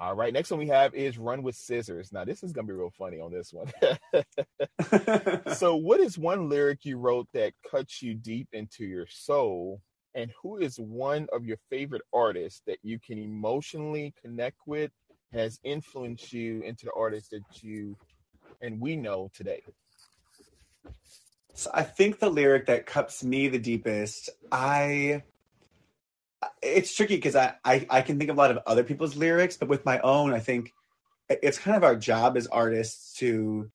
All 0.00 0.14
right, 0.14 0.32
next 0.32 0.52
one 0.52 0.60
we 0.60 0.68
have 0.68 0.94
is 0.94 1.18
Run 1.18 1.42
with 1.42 1.56
Scissors. 1.56 2.12
Now 2.12 2.24
this 2.24 2.44
is 2.44 2.52
gonna 2.52 2.68
be 2.68 2.72
real 2.72 2.92
funny 2.96 3.18
on 3.18 3.32
this 3.32 3.52
one. 3.52 3.72
so 5.56 5.74
what 5.76 5.98
is 5.98 6.16
one 6.16 6.48
lyric 6.48 6.84
you 6.84 6.98
wrote 6.98 7.26
that 7.34 7.52
cuts 7.68 8.00
you 8.00 8.14
deep 8.14 8.46
into 8.52 8.84
your 8.84 9.08
soul? 9.08 9.80
And 10.14 10.30
who 10.40 10.58
is 10.58 10.78
one 10.78 11.26
of 11.32 11.44
your 11.44 11.56
favorite 11.68 12.02
artists 12.12 12.62
that 12.66 12.78
you 12.84 13.00
can 13.00 13.18
emotionally 13.18 14.14
connect 14.22 14.58
with, 14.66 14.92
has 15.32 15.58
influenced 15.64 16.32
you 16.32 16.62
into 16.62 16.86
the 16.86 16.92
artist 16.96 17.32
that 17.32 17.42
you 17.62 17.96
and 18.60 18.80
we 18.80 18.94
know 18.94 19.30
today? 19.34 19.62
So 21.54 21.72
I 21.74 21.82
think 21.82 22.20
the 22.20 22.30
lyric 22.30 22.66
that 22.66 22.86
cuts 22.86 23.24
me 23.24 23.48
the 23.48 23.58
deepest, 23.58 24.30
I 24.52 25.24
it's 26.62 26.94
tricky 26.94 27.16
because 27.16 27.36
I, 27.36 27.54
I 27.64 27.86
I 27.90 28.02
can 28.02 28.18
think 28.18 28.30
of 28.30 28.36
a 28.36 28.40
lot 28.40 28.50
of 28.50 28.58
other 28.66 28.84
people's 28.84 29.16
lyrics, 29.16 29.56
but 29.56 29.68
with 29.68 29.84
my 29.84 29.98
own, 30.00 30.32
I 30.32 30.40
think 30.40 30.72
it's 31.28 31.58
kind 31.58 31.76
of 31.76 31.84
our 31.84 31.96
job 31.96 32.36
as 32.36 32.46
artists 32.46 33.18
to 33.18 33.70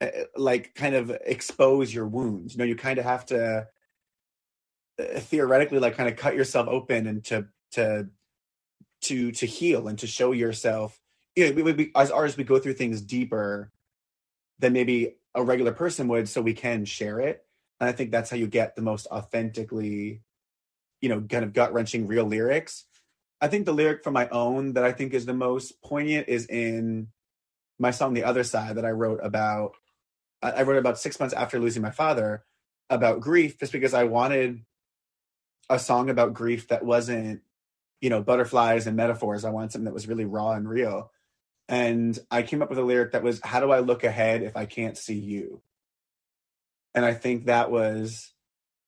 uh, 0.00 0.08
like 0.36 0.74
kind 0.74 0.94
of 0.94 1.10
expose 1.10 1.92
your 1.92 2.06
wounds. 2.06 2.54
You 2.54 2.58
know, 2.58 2.64
you 2.64 2.76
kind 2.76 2.98
of 2.98 3.04
have 3.04 3.26
to 3.26 3.66
uh, 4.98 5.20
theoretically 5.20 5.78
like 5.78 5.96
kind 5.96 6.08
of 6.08 6.16
cut 6.16 6.36
yourself 6.36 6.68
open 6.68 7.06
and 7.06 7.24
to 7.24 7.46
to 7.72 8.08
to 9.02 9.32
to 9.32 9.46
heal 9.46 9.88
and 9.88 9.98
to 10.00 10.06
show 10.06 10.32
yourself. 10.32 11.00
You 11.36 11.48
know, 11.48 11.62
we, 11.62 11.72
we, 11.72 11.92
as 11.96 12.10
artists 12.10 12.38
we 12.38 12.44
go 12.44 12.58
through 12.58 12.74
things 12.74 13.00
deeper 13.00 13.72
than 14.58 14.72
maybe 14.72 15.16
a 15.34 15.42
regular 15.42 15.72
person 15.72 16.08
would 16.08 16.28
so 16.28 16.40
we 16.40 16.54
can 16.54 16.84
share 16.84 17.20
it 17.20 17.44
and 17.80 17.88
i 17.88 17.92
think 17.92 18.10
that's 18.10 18.30
how 18.30 18.36
you 18.36 18.46
get 18.46 18.76
the 18.76 18.82
most 18.82 19.06
authentically 19.08 20.22
you 21.04 21.08
know 21.08 21.20
kind 21.20 21.44
of 21.44 21.52
gut-wrenching 21.52 22.06
real 22.06 22.24
lyrics. 22.24 22.84
I 23.40 23.48
think 23.48 23.66
the 23.66 23.72
lyric 23.72 24.02
from 24.02 24.14
my 24.14 24.28
own 24.30 24.72
that 24.72 24.84
i 24.84 24.92
think 24.92 25.12
is 25.12 25.26
the 25.26 25.34
most 25.34 25.82
poignant 25.82 26.28
is 26.28 26.46
in 26.46 27.08
my 27.78 27.90
song 27.90 28.14
the 28.14 28.24
other 28.24 28.44
side 28.44 28.76
that 28.76 28.84
i 28.84 28.90
wrote 28.90 29.20
about 29.22 29.72
i 30.42 30.50
I 30.50 30.62
wrote 30.62 30.78
about 30.78 30.98
six 30.98 31.20
months 31.20 31.34
after 31.34 31.58
losing 31.58 31.82
my 31.82 31.90
father 31.90 32.44
about 32.88 33.20
grief 33.20 33.58
just 33.58 33.72
because 33.72 33.92
i 33.92 34.04
wanted 34.04 34.64
a 35.68 35.78
song 35.78 36.10
about 36.10 36.34
grief 36.34 36.68
that 36.68 36.84
wasn't 36.84 37.42
you 38.04 38.10
know 38.10 38.22
butterflies 38.22 38.86
and 38.86 38.98
metaphors. 38.98 39.46
I 39.46 39.50
wanted 39.50 39.72
something 39.72 39.86
that 39.86 39.94
was 39.94 40.06
really 40.06 40.26
raw 40.26 40.52
and 40.52 40.68
real. 40.68 41.10
And 41.70 42.18
I 42.30 42.42
came 42.42 42.60
up 42.60 42.68
with 42.68 42.78
a 42.78 42.82
lyric 42.82 43.12
that 43.12 43.22
was, 43.22 43.40
How 43.42 43.60
do 43.60 43.70
I 43.70 43.78
look 43.78 44.04
ahead 44.04 44.42
if 44.42 44.58
I 44.58 44.66
can't 44.66 44.98
see 44.98 45.18
you? 45.18 45.62
And 46.94 47.02
I 47.02 47.14
think 47.14 47.46
that 47.46 47.70
was 47.70 48.33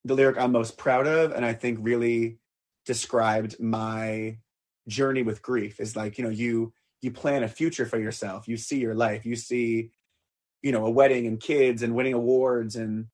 the 0.07 0.15
lyric 0.15 0.39
I'm 0.39 0.53
most 0.53 0.79
proud 0.79 1.07
of. 1.07 1.33
And 1.33 1.45
I 1.45 1.53
think 1.53 1.79
really 1.81 2.39
described 2.85 3.61
my 3.61 4.39
journey 4.89 5.23
with 5.23 5.43
grief 5.43 5.81
is 5.81 5.97
like, 5.97 6.19
you 6.19 6.25
know, 6.25 6.31
you 6.31 6.73
you 7.03 7.11
plan 7.11 7.43
a 7.43 7.49
future 7.49 7.87
for 7.87 7.99
yourself. 7.99 8.49
You 8.49 8.57
see 8.57 8.79
your 8.79 8.95
life. 8.95 9.27
You 9.27 9.37
see, 9.37 9.91
you 10.63 10.73
know, 10.73 10.87
a 10.87 10.91
wedding 10.91 11.27
and 11.27 11.39
kids 11.39 11.83
and 11.83 11.95
winning 11.95 12.15
awards. 12.15 12.75
And 12.77 13.07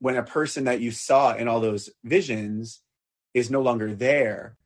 when 0.00 0.16
a 0.16 0.22
person 0.22 0.64
that 0.64 0.80
you 0.80 0.90
saw 0.90 1.34
in 1.34 1.48
all 1.48 1.60
those 1.60 1.90
visions 2.04 2.80
is 3.32 3.50
no 3.50 3.62
longer 3.62 3.94
there, 3.94 4.56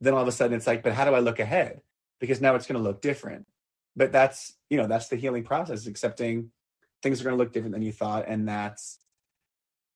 then 0.00 0.14
all 0.14 0.22
of 0.22 0.28
a 0.28 0.32
sudden 0.32 0.56
it's 0.56 0.66
like, 0.66 0.82
but 0.82 0.94
how 0.94 1.04
do 1.04 1.14
I 1.14 1.20
look 1.20 1.38
ahead? 1.38 1.82
Because 2.18 2.40
now 2.40 2.54
it's 2.54 2.66
going 2.66 2.80
to 2.80 2.88
look 2.88 3.02
different 3.02 3.46
but 3.96 4.12
that's 4.12 4.54
you 4.70 4.76
know 4.76 4.86
that's 4.86 5.08
the 5.08 5.16
healing 5.16 5.44
process 5.44 5.86
accepting 5.86 6.50
things 7.02 7.20
are 7.20 7.24
going 7.24 7.36
to 7.36 7.42
look 7.42 7.52
different 7.52 7.72
than 7.72 7.82
you 7.82 7.92
thought 7.92 8.24
and 8.26 8.48
that's 8.48 8.98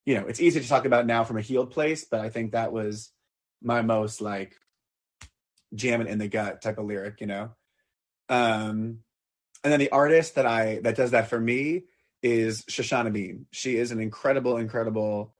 you 0.07 0.15
know 0.15 0.25
it's 0.25 0.39
easy 0.39 0.61
to 0.61 0.67
talk 0.67 0.85
about 0.85 1.05
now 1.05 1.23
from 1.25 1.37
a 1.37 1.41
healed 1.41 1.69
place 1.69 2.05
but 2.09 2.21
i 2.21 2.29
think 2.29 2.53
that 2.53 2.71
was 2.71 3.11
my 3.61 3.81
most 3.81 4.21
like 4.21 4.55
jamming 5.75 6.07
in 6.07 6.17
the 6.17 6.29
gut 6.29 6.61
type 6.61 6.79
of 6.79 6.85
lyric 6.85 7.19
you 7.21 7.27
know? 7.27 7.51
Um 8.29 8.99
and 9.63 9.73
then 9.73 9.79
the 9.79 9.91
artist 9.91 10.35
that 10.35 10.45
i 10.45 10.79
that 10.83 10.95
does 10.95 11.11
that 11.11 11.29
for 11.29 11.39
me 11.39 11.83
is 12.23 12.63
shoshana 12.63 13.13
bean. 13.13 13.45
She 13.51 13.75
is 13.75 13.91
an 13.91 13.99
incredible 13.99 14.57
incredible 14.57 15.35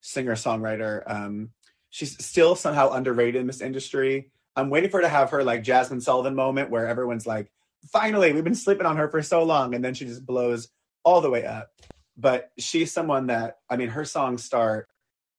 singer 0.00 0.34
songwriter 0.34 1.02
um 1.06 1.50
she's 1.90 2.22
still 2.24 2.56
somehow 2.56 2.90
underrated 2.90 3.40
in 3.40 3.46
this 3.46 3.60
industry. 3.60 4.32
I'm 4.56 4.70
waiting 4.70 4.90
for 4.90 4.98
her 4.98 5.02
to 5.02 5.08
have 5.08 5.30
her 5.30 5.44
like 5.44 5.62
jazmine 5.62 6.02
sullivan 6.02 6.34
moment 6.34 6.70
where 6.70 6.88
everyone's 6.88 7.26
like 7.26 7.52
finally 7.92 8.32
we've 8.32 8.42
been 8.42 8.56
sleeping 8.56 8.86
on 8.86 8.96
her 8.96 9.08
for 9.08 9.22
so 9.22 9.44
long 9.44 9.74
and 9.74 9.84
then 9.84 9.94
she 9.94 10.04
just 10.04 10.26
blows 10.26 10.68
all 11.04 11.20
the 11.20 11.30
way 11.30 11.44
up 11.44 11.70
but 12.16 12.50
she's 12.58 12.92
someone 12.92 13.28
that 13.28 13.58
i 13.70 13.76
mean 13.76 13.88
her 13.90 14.04
songs 14.04 14.44
start 14.44 14.88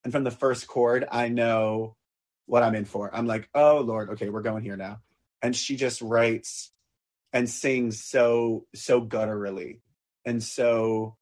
And 0.03 0.13
from 0.13 0.23
the 0.23 0.31
first 0.31 0.67
chord, 0.67 1.05
I 1.11 1.29
know 1.29 1.97
what 2.47 2.63
I'm 2.63 2.75
in 2.75 2.85
for. 2.85 3.09
I'm 3.13 3.27
like, 3.27 3.49
oh 3.55 3.79
Lord, 3.81 4.09
okay, 4.11 4.29
we're 4.29 4.43
going 4.43 4.63
here 4.63 4.77
now. 4.77 5.01
And 5.41 5.55
she 5.55 5.75
just 5.77 6.01
writes 6.01 6.71
and 7.33 7.49
sings 7.49 8.03
so, 8.03 8.67
so 8.75 9.01
gutturally 9.01 9.81
and 10.25 10.43
so 10.43 11.17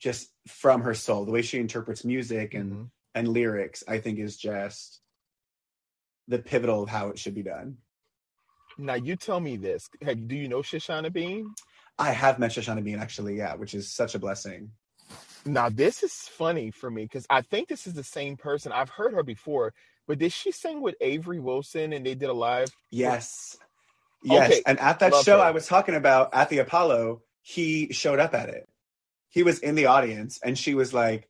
just 0.00 0.30
from 0.48 0.82
her 0.82 0.94
soul. 0.94 1.24
The 1.24 1.32
way 1.32 1.42
she 1.42 1.58
interprets 1.60 2.04
music 2.04 2.54
and 2.54 2.72
Mhm. 2.72 2.90
and 3.14 3.28
lyrics, 3.28 3.84
I 3.88 3.98
think 4.00 4.18
is 4.18 4.36
just 4.36 5.00
the 6.28 6.38
pivotal 6.40 6.82
of 6.82 6.90
how 6.90 7.08
it 7.10 7.18
should 7.18 7.34
be 7.34 7.42
done. 7.44 7.78
Now 8.78 8.94
you 8.94 9.16
tell 9.16 9.40
me 9.40 9.56
this. 9.56 9.88
Have, 10.02 10.28
do 10.28 10.36
you 10.36 10.48
know 10.48 10.62
Shoshana 10.62 11.12
Bean? 11.12 11.54
I 11.98 12.12
have 12.12 12.38
met 12.38 12.52
Shoshana 12.52 12.82
Bean 12.84 12.98
actually, 12.98 13.36
yeah, 13.38 13.54
which 13.56 13.74
is 13.74 13.90
such 13.92 14.14
a 14.14 14.18
blessing. 14.18 14.72
Now 15.46 15.68
this 15.68 16.02
is 16.02 16.12
funny 16.12 16.70
for 16.70 16.90
me 16.90 17.04
because 17.04 17.26
I 17.30 17.42
think 17.42 17.68
this 17.68 17.86
is 17.86 17.94
the 17.94 18.04
same 18.04 18.36
person. 18.36 18.72
I've 18.72 18.90
heard 18.90 19.14
her 19.14 19.22
before, 19.22 19.74
but 20.06 20.18
did 20.18 20.32
she 20.32 20.52
sing 20.52 20.82
with 20.82 20.96
Avery 21.00 21.40
Wilson 21.40 21.92
and 21.92 22.04
they 22.04 22.14
did 22.14 22.28
a 22.28 22.32
live? 22.34 22.68
Yes. 22.90 23.56
Yes. 24.22 24.50
Okay, 24.50 24.62
And 24.66 24.80
at 24.80 24.98
that 25.00 25.12
love 25.12 25.24
show 25.24 25.38
her. 25.38 25.44
I 25.44 25.52
was 25.52 25.66
talking 25.66 25.94
about 25.94 26.34
at 26.34 26.48
the 26.48 26.58
Apollo, 26.58 27.22
he 27.42 27.92
showed 27.92 28.18
up 28.18 28.34
at 28.34 28.48
it. 28.48 28.68
He 29.28 29.42
was 29.42 29.60
in 29.60 29.74
the 29.76 29.86
audience 29.86 30.40
and 30.42 30.58
she 30.58 30.74
was 30.74 30.92
like, 30.92 31.28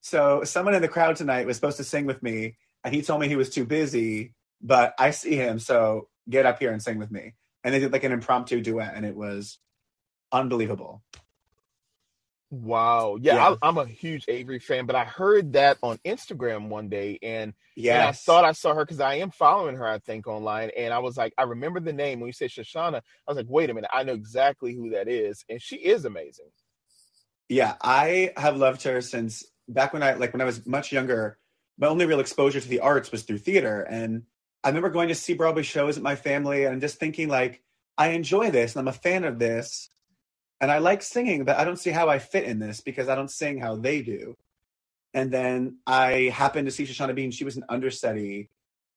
So 0.00 0.44
someone 0.44 0.74
in 0.74 0.82
the 0.82 0.88
crowd 0.88 1.16
tonight 1.16 1.46
was 1.46 1.56
supposed 1.56 1.76
to 1.78 1.84
sing 1.84 2.06
with 2.06 2.22
me, 2.22 2.56
and 2.84 2.94
he 2.94 3.02
told 3.02 3.20
me 3.20 3.28
he 3.28 3.36
was 3.36 3.50
too 3.50 3.66
busy, 3.66 4.32
but 4.62 4.94
I 4.98 5.10
see 5.10 5.36
him, 5.36 5.58
so 5.58 6.08
get 6.28 6.46
up 6.46 6.58
here 6.58 6.72
and 6.72 6.82
sing 6.82 6.98
with 6.98 7.10
me. 7.10 7.34
And 7.64 7.74
they 7.74 7.80
did 7.80 7.92
like 7.92 8.04
an 8.04 8.12
impromptu 8.12 8.60
duet, 8.60 8.94
and 8.94 9.04
it 9.04 9.16
was 9.16 9.58
unbelievable. 10.32 11.02
Wow. 12.50 13.18
Yeah, 13.20 13.34
Yeah. 13.34 13.56
I, 13.62 13.68
I'm 13.68 13.78
a 13.78 13.86
huge 13.86 14.24
Avery 14.28 14.58
fan, 14.58 14.86
but 14.86 14.96
I 14.96 15.04
heard 15.04 15.52
that 15.52 15.78
on 15.82 15.98
Instagram 16.04 16.68
one 16.68 16.88
day 16.88 17.18
and, 17.22 17.52
yeah, 17.76 18.08
I 18.08 18.12
thought 18.12 18.44
I 18.44 18.52
saw 18.52 18.74
her 18.74 18.84
because 18.84 19.00
I 19.00 19.16
am 19.16 19.30
following 19.30 19.76
her, 19.76 19.86
I 19.86 19.98
think, 19.98 20.26
online. 20.26 20.70
And 20.76 20.92
I 20.92 20.98
was 20.98 21.16
like, 21.16 21.34
I 21.38 21.42
remember 21.42 21.80
the 21.80 21.92
name 21.92 22.20
when 22.20 22.28
you 22.28 22.32
said 22.32 22.50
Shoshana. 22.50 22.96
I 22.96 23.02
was 23.28 23.36
like, 23.36 23.46
wait 23.48 23.70
a 23.70 23.74
minute, 23.74 23.90
I 23.92 24.02
know 24.02 24.14
exactly 24.14 24.74
who 24.74 24.90
that 24.90 25.08
is. 25.08 25.44
And 25.48 25.60
she 25.60 25.76
is 25.76 26.04
amazing. 26.04 26.48
Yeah, 27.48 27.76
I 27.80 28.32
have 28.36 28.56
loved 28.56 28.82
her 28.82 29.00
since 29.00 29.44
back 29.68 29.92
when 29.92 30.02
I 30.02 30.14
like 30.14 30.32
when 30.32 30.40
I 30.40 30.44
was 30.44 30.66
much 30.66 30.92
younger. 30.92 31.38
My 31.78 31.86
only 31.86 32.06
real 32.06 32.20
exposure 32.20 32.60
to 32.60 32.68
the 32.68 32.80
arts 32.80 33.12
was 33.12 33.22
through 33.22 33.38
theater, 33.38 33.82
and 33.82 34.24
I 34.64 34.68
remember 34.68 34.90
going 34.90 35.08
to 35.08 35.14
see 35.14 35.34
Broadway 35.34 35.62
shows 35.62 35.96
with 35.96 36.02
my 36.02 36.16
family 36.16 36.64
and 36.64 36.80
just 36.80 36.98
thinking 36.98 37.28
like, 37.28 37.62
I 37.96 38.08
enjoy 38.08 38.50
this 38.50 38.74
and 38.74 38.80
I'm 38.80 38.88
a 38.88 38.92
fan 38.92 39.24
of 39.24 39.38
this, 39.38 39.88
and 40.60 40.70
I 40.70 40.78
like 40.78 41.02
singing, 41.02 41.44
but 41.44 41.58
I 41.58 41.64
don't 41.64 41.78
see 41.78 41.90
how 41.90 42.08
I 42.08 42.18
fit 42.18 42.44
in 42.44 42.58
this 42.58 42.80
because 42.80 43.08
I 43.08 43.14
don't 43.14 43.30
sing 43.30 43.58
how 43.58 43.76
they 43.76 44.02
do. 44.02 44.36
And 45.14 45.30
then 45.30 45.78
I 45.86 46.32
happened 46.34 46.66
to 46.66 46.72
see 46.72 46.84
Shoshana 46.84 47.14
Bean. 47.14 47.30
She 47.30 47.44
was 47.44 47.56
an 47.56 47.64
understudy 47.68 48.50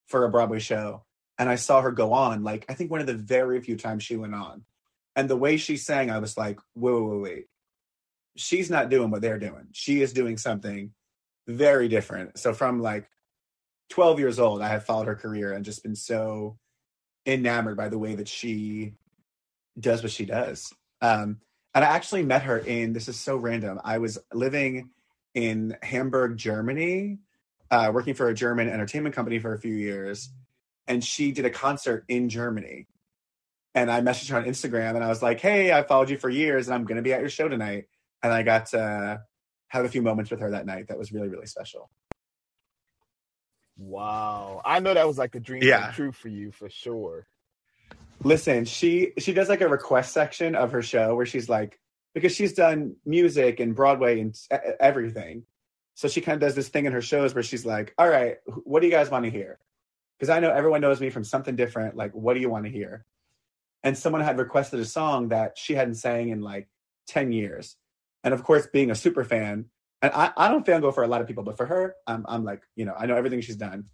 for 0.08 0.26
a 0.26 0.30
Broadway 0.30 0.60
show, 0.60 1.04
and 1.38 1.50
I 1.50 1.56
saw 1.56 1.82
her 1.82 1.92
go 1.92 2.14
on. 2.14 2.44
Like 2.44 2.66
I 2.70 2.74
think 2.74 2.92
one 2.92 3.02
of 3.02 3.08
the 3.08 3.14
very 3.14 3.62
few 3.62 3.78
times 3.78 4.04
she 4.04 4.18
went 4.18 4.36
on, 4.36 4.64
and 5.16 5.30
the 5.30 5.38
way 5.38 5.58
she 5.58 5.78
sang, 5.78 6.10
I 6.12 6.20
was 6.20 6.38
like, 6.38 6.60
wait, 6.76 7.00
wait, 7.00 7.22
wait 7.22 7.46
she's 8.36 8.70
not 8.70 8.90
doing 8.90 9.12
what 9.12 9.22
they're 9.22 9.40
doing. 9.40 9.68
She 9.72 10.02
is 10.02 10.14
doing 10.14 10.38
something 10.38 10.92
very 11.48 11.88
different. 11.88 12.40
So 12.40 12.54
from 12.54 12.82
like 12.82 13.10
12 13.90 14.20
years 14.20 14.40
old, 14.40 14.62
I 14.62 14.70
have 14.70 14.86
followed 14.86 15.08
her 15.08 15.16
career 15.16 15.54
and 15.54 15.66
just 15.66 15.84
been 15.84 15.96
so 15.96 16.58
enamored 17.26 17.78
by 17.78 17.90
the 17.90 17.98
way 17.98 18.16
that 18.16 18.28
she 18.28 18.94
does 19.80 20.02
what 20.02 20.12
she 20.12 20.26
does. 20.26 20.74
Um, 21.02 21.40
and 21.74 21.84
I 21.86 21.88
actually 21.90 22.24
met 22.24 22.44
her 22.44 22.58
in 22.58 22.94
this 22.94 23.08
is 23.08 23.20
so 23.20 23.38
random. 23.38 23.80
I 23.84 23.98
was 24.00 24.18
living 24.34 24.90
in 25.34 25.78
Hamburg, 25.82 26.38
Germany, 26.38 27.20
uh, 27.70 27.92
working 27.94 28.14
for 28.14 28.28
a 28.28 28.34
German 28.34 28.70
entertainment 28.70 29.16
company 29.16 29.40
for 29.40 29.54
a 29.54 29.60
few 29.60 29.74
years, 29.74 30.30
and 30.88 31.04
she 31.04 31.32
did 31.32 31.46
a 31.46 31.50
concert 31.50 32.04
in 32.08 32.28
Germany. 32.30 32.88
And 33.74 33.90
I 33.90 34.02
messaged 34.02 34.30
her 34.32 34.38
on 34.38 34.44
Instagram 34.44 34.96
and 34.96 35.04
I 35.04 35.08
was 35.08 35.22
like, 35.22 35.40
Hey, 35.40 35.72
I 35.72 35.84
followed 35.84 36.10
you 36.10 36.18
for 36.18 36.30
years 36.30 36.68
and 36.68 36.76
I'm 36.76 36.84
going 36.84 36.98
to 36.98 37.02
be 37.02 37.14
at 37.14 37.22
your 37.22 37.30
show 37.30 37.48
tonight. 37.48 37.86
And 38.22 38.34
I 38.34 38.44
got 38.44 38.66
to 38.72 39.22
have 39.70 39.86
a 39.86 39.88
few 39.88 40.02
moments 40.02 40.30
with 40.30 40.42
her 40.42 40.52
that 40.52 40.66
night. 40.66 40.90
That 40.90 40.98
was 40.98 41.14
really, 41.14 41.30
really 41.30 41.46
special. 41.46 41.90
Wow. 43.78 44.62
I 44.66 44.80
know 44.80 44.94
that 44.94 45.08
was 45.08 45.18
like 45.18 45.36
a 45.36 45.40
dream 45.40 45.64
Yeah. 45.64 45.84
come 45.86 45.94
true 45.94 46.12
for 46.12 46.28
you 46.28 46.52
for 46.52 46.70
sure. 46.70 47.26
Listen, 48.24 48.66
she 48.66 49.14
she 49.18 49.34
does 49.34 49.50
like 49.50 49.62
a 49.62 49.68
request 49.68 50.14
section 50.14 50.56
of 50.56 50.72
her 50.72 50.82
show 50.82 51.16
where 51.16 51.26
she's 51.26 51.50
like, 51.50 51.80
because 52.14 52.36
she's 52.36 52.54
done 52.54 52.96
music 53.06 53.60
and 53.60 53.76
Broadway 53.76 54.20
and 54.20 54.38
everything. 54.80 55.44
So 55.96 56.08
she 56.08 56.22
kind 56.22 56.36
of 56.36 56.48
does 56.48 56.56
this 56.56 56.70
thing 56.70 56.86
in 56.86 56.94
her 56.94 57.02
shows 57.02 57.34
where 57.34 57.44
she's 57.44 57.66
like, 57.66 57.94
all 57.98 58.10
right, 58.10 58.38
what 58.64 58.82
do 58.82 58.88
you 58.88 58.92
guys 58.92 59.10
want 59.10 59.26
to 59.26 59.32
hear? 59.32 59.60
Because 60.18 60.30
I 60.30 60.40
know 60.40 60.52
everyone 60.52 60.82
knows 60.82 61.02
me 61.02 61.10
from 61.10 61.24
something 61.24 61.56
different. 61.56 61.96
Like, 61.96 62.12
what 62.14 62.34
do 62.34 62.40
you 62.40 62.50
want 62.50 62.66
to 62.66 62.72
hear? 62.72 63.06
And 63.84 63.98
someone 63.98 64.22
had 64.22 64.38
requested 64.38 64.80
a 64.80 64.86
song 64.86 65.30
that 65.30 65.58
she 65.58 65.74
hadn't 65.74 65.96
sang 65.96 66.30
in 66.30 66.42
like 66.42 66.70
10 67.08 67.32
years. 67.32 67.76
And 68.24 68.34
of 68.34 68.44
course, 68.44 68.68
being 68.68 68.92
a 68.92 68.96
super 68.96 69.24
fan, 69.24 69.66
and 70.02 70.12
I, 70.14 70.32
I 70.38 70.48
don't 70.50 70.66
fangirl 70.66 70.94
for 70.94 71.04
a 71.04 71.08
lot 71.08 71.22
of 71.22 71.28
people, 71.28 71.44
but 71.44 71.58
for 71.58 71.66
her, 71.66 71.96
I'm, 72.06 72.26
I'm 72.28 72.44
like, 72.44 72.62
you 72.76 72.86
know, 72.86 72.94
I 72.98 73.06
know 73.06 73.16
everything 73.16 73.42
she's 73.42 73.56
done. 73.56 73.86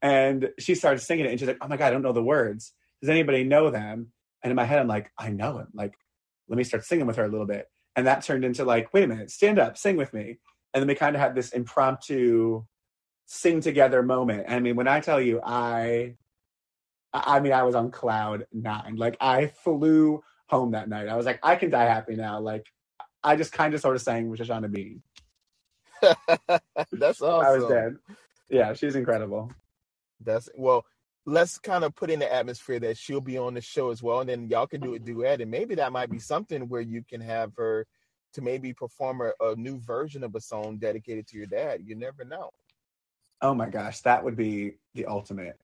And 0.00 0.50
she 0.58 0.76
started 0.76 1.00
singing 1.00 1.26
it 1.26 1.30
and 1.30 1.40
she's 1.40 1.48
like, 1.48 1.58
oh 1.60 1.68
my 1.68 1.76
God, 1.76 1.88
I 1.88 1.90
don't 1.90 2.02
know 2.02 2.12
the 2.12 2.22
words. 2.22 2.72
Does 3.00 3.10
anybody 3.10 3.44
know 3.44 3.70
them? 3.70 4.12
And 4.42 4.50
in 4.50 4.56
my 4.56 4.64
head, 4.64 4.78
I'm 4.78 4.88
like, 4.88 5.10
I 5.18 5.30
know 5.30 5.58
him. 5.58 5.68
Like, 5.74 5.94
let 6.48 6.56
me 6.56 6.64
start 6.64 6.84
singing 6.84 7.06
with 7.06 7.16
her 7.16 7.24
a 7.24 7.28
little 7.28 7.46
bit. 7.46 7.66
And 7.96 8.06
that 8.06 8.22
turned 8.22 8.44
into 8.44 8.64
like, 8.64 8.92
wait 8.94 9.04
a 9.04 9.08
minute, 9.08 9.30
stand 9.30 9.58
up, 9.58 9.76
sing 9.76 9.96
with 9.96 10.12
me. 10.12 10.38
And 10.72 10.82
then 10.82 10.86
we 10.88 10.94
kind 10.94 11.16
of 11.16 11.20
had 11.20 11.34
this 11.34 11.50
impromptu 11.50 12.64
sing 13.26 13.60
together 13.60 14.02
moment. 14.02 14.46
I 14.48 14.60
mean, 14.60 14.76
when 14.76 14.88
I 14.88 15.00
tell 15.00 15.20
you, 15.20 15.40
I, 15.44 16.14
I 17.12 17.40
mean, 17.40 17.52
I 17.52 17.62
was 17.62 17.74
on 17.74 17.90
cloud 17.90 18.46
nine. 18.52 18.96
Like, 18.96 19.16
I 19.20 19.46
flew 19.46 20.22
home 20.48 20.72
that 20.72 20.88
night. 20.88 21.08
I 21.08 21.16
was 21.16 21.26
like, 21.26 21.40
I 21.42 21.56
can 21.56 21.70
die 21.70 21.84
happy 21.84 22.16
now. 22.16 22.40
Like, 22.40 22.66
I 23.22 23.36
just 23.36 23.52
kind 23.52 23.74
of 23.74 23.80
sort 23.80 23.96
of 23.96 24.02
sang 24.02 24.28
with 24.30 24.40
Shoshana 24.40 24.70
Bean. 24.70 25.02
That's 26.92 27.20
awesome. 27.20 27.46
I 27.46 27.50
was 27.50 27.64
dead. 27.68 27.96
Yeah, 28.48 28.72
she's 28.72 28.94
incredible. 28.94 29.50
That's 30.20 30.48
well, 30.56 30.84
let's 31.28 31.58
kind 31.58 31.84
of 31.84 31.94
put 31.94 32.10
in 32.10 32.18
the 32.18 32.32
atmosphere 32.32 32.80
that 32.80 32.96
she'll 32.96 33.20
be 33.20 33.36
on 33.36 33.52
the 33.52 33.60
show 33.60 33.90
as 33.90 34.02
well, 34.02 34.20
and 34.20 34.28
then 34.28 34.48
y'all 34.48 34.66
can 34.66 34.80
do 34.80 34.94
a 34.94 34.98
mm-hmm. 34.98 35.04
duet, 35.04 35.40
and 35.40 35.50
maybe 35.50 35.74
that 35.74 35.92
might 35.92 36.10
be 36.10 36.18
something 36.18 36.68
where 36.68 36.80
you 36.80 37.04
can 37.06 37.20
have 37.20 37.52
her 37.56 37.86
to 38.32 38.40
maybe 38.40 38.72
perform 38.72 39.20
a, 39.20 39.32
a 39.44 39.54
new 39.56 39.78
version 39.78 40.24
of 40.24 40.34
a 40.34 40.40
song 40.40 40.78
dedicated 40.78 41.26
to 41.28 41.36
your 41.36 41.46
dad. 41.46 41.82
You 41.84 41.96
never 41.96 42.24
know. 42.24 42.50
Oh 43.42 43.54
my 43.54 43.68
gosh, 43.68 44.00
that 44.00 44.24
would 44.24 44.36
be 44.36 44.76
the 44.94 45.06
ultimate. 45.06 45.58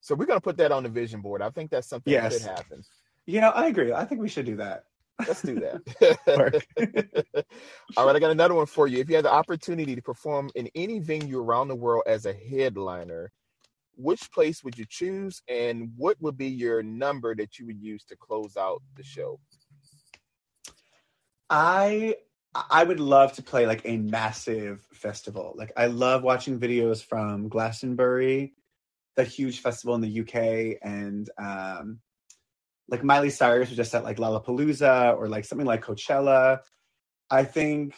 So 0.00 0.14
we're 0.14 0.26
gonna 0.26 0.40
put 0.40 0.56
that 0.56 0.72
on 0.72 0.82
the 0.82 0.88
vision 0.88 1.20
board. 1.20 1.42
I 1.42 1.50
think 1.50 1.70
that's 1.70 1.88
something 1.88 2.12
Yes. 2.12 2.32
that 2.32 2.40
could 2.40 2.58
happen. 2.58 2.84
You 3.26 3.40
know, 3.40 3.50
I 3.50 3.66
agree. 3.66 3.92
I 3.92 4.04
think 4.04 4.20
we 4.20 4.28
should 4.28 4.46
do 4.46 4.56
that. 4.56 4.84
Let's 5.20 5.42
do 5.42 5.60
that. 5.60 7.44
All 7.96 8.06
right, 8.06 8.16
I 8.16 8.18
got 8.18 8.30
another 8.30 8.54
one 8.54 8.66
for 8.66 8.86
you. 8.86 8.98
If 8.98 9.08
you 9.08 9.16
had 9.16 9.24
the 9.24 9.32
opportunity 9.32 9.94
to 9.94 10.02
perform 10.02 10.50
in 10.54 10.68
any 10.74 10.98
venue 10.98 11.38
around 11.38 11.68
the 11.68 11.76
world 11.76 12.02
as 12.06 12.26
a 12.26 12.32
headliner, 12.32 13.30
which 13.96 14.30
place 14.32 14.62
would 14.64 14.78
you 14.78 14.84
choose, 14.88 15.42
and 15.48 15.92
what 15.96 16.20
would 16.20 16.36
be 16.36 16.48
your 16.48 16.82
number 16.82 17.34
that 17.34 17.58
you 17.58 17.66
would 17.66 17.80
use 17.80 18.04
to 18.04 18.16
close 18.16 18.56
out 18.56 18.82
the 18.96 19.02
show? 19.02 19.40
I 21.50 22.16
I 22.54 22.84
would 22.84 23.00
love 23.00 23.32
to 23.34 23.42
play 23.42 23.66
like 23.66 23.82
a 23.84 23.96
massive 23.96 24.86
festival. 24.92 25.54
Like 25.56 25.72
I 25.76 25.86
love 25.86 26.22
watching 26.22 26.60
videos 26.60 27.02
from 27.02 27.48
Glastonbury, 27.48 28.54
the 29.16 29.24
huge 29.24 29.60
festival 29.60 29.94
in 29.96 30.00
the 30.00 30.20
UK, 30.20 30.78
and 30.82 31.28
um, 31.38 32.00
like 32.88 33.02
Miley 33.02 33.30
Cyrus 33.30 33.70
was 33.70 33.76
just 33.76 33.94
at 33.94 34.04
like 34.04 34.18
Lollapalooza 34.18 35.16
or 35.16 35.28
like 35.28 35.44
something 35.44 35.66
like 35.66 35.84
Coachella. 35.84 36.60
I 37.30 37.44
think, 37.44 37.94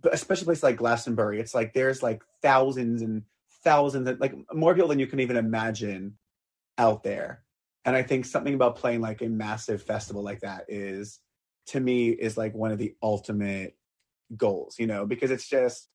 but 0.00 0.14
especially 0.14 0.46
places 0.46 0.64
like 0.64 0.78
Glastonbury, 0.78 1.40
it's 1.40 1.54
like 1.54 1.72
there's 1.72 2.02
like 2.02 2.22
thousands 2.42 3.02
and 3.02 3.22
thousands, 3.62 4.08
and 4.08 4.20
like 4.20 4.34
more 4.52 4.74
people 4.74 4.88
than 4.88 4.98
you 4.98 5.06
can 5.06 5.20
even 5.20 5.36
imagine 5.36 6.16
out 6.78 7.02
there. 7.02 7.42
And 7.84 7.96
I 7.96 8.02
think 8.02 8.24
something 8.24 8.54
about 8.54 8.76
playing 8.76 9.00
like 9.00 9.22
a 9.22 9.28
massive 9.28 9.82
festival 9.82 10.22
like 10.22 10.40
that 10.40 10.64
is 10.68 11.18
to 11.66 11.80
me 11.80 12.10
is 12.10 12.36
like 12.36 12.54
one 12.54 12.72
of 12.72 12.78
the 12.78 12.94
ultimate 13.02 13.76
goals, 14.36 14.76
you 14.78 14.86
know, 14.86 15.06
because 15.06 15.30
it's 15.30 15.48
just 15.48 15.88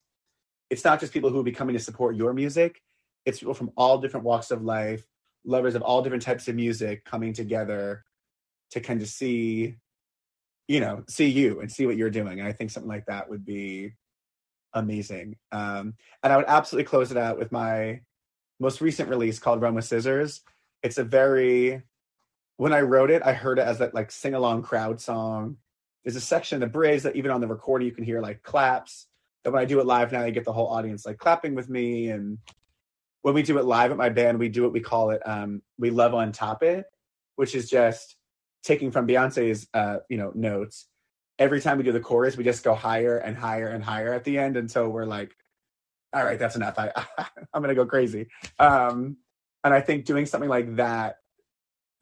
it's 0.70 0.84
not 0.84 1.00
just 1.00 1.14
people 1.14 1.30
who 1.30 1.36
will 1.36 1.44
be 1.44 1.52
coming 1.52 1.76
to 1.76 1.84
support 1.84 2.16
your 2.16 2.34
music, 2.34 2.82
it's 3.26 3.40
people 3.40 3.54
from 3.54 3.72
all 3.78 4.00
different 4.00 4.26
walks 4.26 4.52
of 4.52 4.64
life, 4.64 5.06
lovers 5.46 5.76
of 5.76 5.82
all 5.82 6.02
different 6.02 6.24
types 6.24 6.48
of 6.48 6.56
music 6.56 7.06
coming 7.06 7.34
together 7.34 8.04
to 8.72 8.80
kind 8.80 9.02
of 9.02 9.08
see 9.08 9.76
you 10.68 10.80
know, 10.80 11.04
see 11.08 11.28
you 11.28 11.60
and 11.60 11.72
see 11.72 11.86
what 11.86 11.96
you're 11.96 12.10
doing. 12.10 12.40
And 12.40 12.48
I 12.48 12.52
think 12.52 12.72
something 12.72 12.90
like 12.90 13.06
that 13.06 13.30
would 13.30 13.46
be 13.46 13.94
amazing. 14.76 15.38
Um 15.52 15.96
and 16.22 16.32
I 16.32 16.38
would 16.38 16.46
absolutely 16.48 16.86
close 16.86 17.12
it 17.12 17.18
out 17.18 17.40
with 17.40 17.52
my 17.52 18.02
most 18.60 18.82
recent 18.82 19.10
release 19.10 19.40
called 19.40 19.62
Run 19.62 19.76
with 19.76 19.86
Scissors. 19.86 20.42
It's 20.84 20.98
a 20.98 21.04
very 21.04 21.82
when 22.58 22.74
I 22.74 22.82
wrote 22.82 23.12
it, 23.12 23.22
I 23.26 23.34
heard 23.34 23.60
it 23.60 23.68
as 23.68 23.80
that 23.80 23.94
like 23.94 24.12
sing 24.12 24.34
along 24.34 24.64
crowd 24.64 25.02
song. 25.02 25.58
There's 26.04 26.16
a 26.16 26.22
section, 26.22 26.60
the 26.60 26.68
bridge 26.68 27.04
that 27.04 27.16
even 27.16 27.32
on 27.32 27.42
the 27.42 27.48
recording 27.48 27.88
you 27.88 27.94
can 27.94 28.04
hear 28.04 28.22
like 28.22 28.44
claps. 28.44 29.08
that 29.44 29.52
when 29.52 29.62
I 29.62 29.66
do 29.66 29.80
it 29.80 29.86
live 29.86 30.12
now, 30.12 30.22
I 30.22 30.30
get 30.30 30.46
the 30.46 30.54
whole 30.54 30.68
audience 30.68 31.06
like 31.06 31.18
clapping 31.18 31.56
with 31.56 31.70
me. 31.70 32.10
And 32.10 32.38
when 33.24 33.34
we 33.34 33.42
do 33.44 33.58
it 33.58 33.66
live 33.66 33.92
at 33.92 33.98
my 33.98 34.10
band, 34.10 34.40
we 34.40 34.50
do 34.50 34.64
what 34.64 34.72
we 34.72 34.80
call 34.80 35.10
it, 35.10 35.22
um, 35.26 35.62
we 35.78 35.90
love 35.90 36.14
on 36.14 36.32
top 36.32 36.64
it, 36.64 36.86
which 37.36 37.56
is 37.56 37.70
just 37.70 38.16
taking 38.64 38.92
from 38.92 39.08
Beyonce's, 39.08 39.68
uh, 39.74 39.98
you 40.10 40.18
know, 40.18 40.32
notes. 40.36 40.86
Every 41.38 41.62
time 41.62 41.78
we 41.78 41.84
do 41.84 41.92
the 41.92 42.00
chorus, 42.00 42.38
we 42.38 42.44
just 42.44 42.64
go 42.64 42.74
higher 42.74 43.18
and 43.18 43.38
higher 43.38 43.68
and 43.68 43.84
higher 43.84 44.14
at 44.14 44.24
the 44.24 44.38
end 44.38 44.58
until 44.58 44.90
we're 44.90 45.06
like, 45.06 45.36
all 46.14 46.24
right, 46.24 46.40
that's 46.40 46.56
enough. 46.56 46.80
I, 46.80 46.92
I'm 47.54 47.62
going 47.62 47.70
to 47.70 47.76
go 47.76 47.86
crazy. 47.86 48.28
Um, 48.58 49.18
and 49.64 49.74
I 49.74 49.82
think 49.82 50.06
doing 50.06 50.26
something 50.26 50.50
like 50.50 50.78
that, 50.78 51.18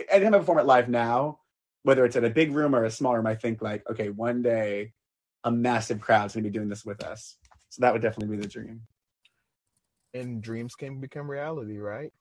anytime 0.09 0.35
I 0.35 0.39
perform 0.39 0.59
it 0.59 0.65
live 0.65 0.89
now, 0.89 1.39
whether 1.83 2.05
it's 2.05 2.15
at 2.15 2.23
a 2.23 2.29
big 2.29 2.51
room 2.51 2.75
or 2.75 2.85
a 2.85 2.91
small 2.91 3.15
room, 3.15 3.27
I 3.27 3.35
think 3.35 3.61
like, 3.61 3.89
okay, 3.89 4.09
one 4.09 4.41
day 4.41 4.93
a 5.43 5.51
massive 5.51 5.99
crowd's 5.99 6.33
gonna 6.33 6.43
be 6.43 6.49
doing 6.49 6.69
this 6.69 6.85
with 6.85 7.03
us. 7.03 7.37
So 7.69 7.81
that 7.81 7.93
would 7.93 8.01
definitely 8.01 8.37
be 8.37 8.41
the 8.41 8.47
dream. 8.47 8.81
And 10.13 10.41
dreams 10.41 10.75
can 10.75 10.99
become 11.01 11.29
reality, 11.29 11.79
right? 11.79 12.11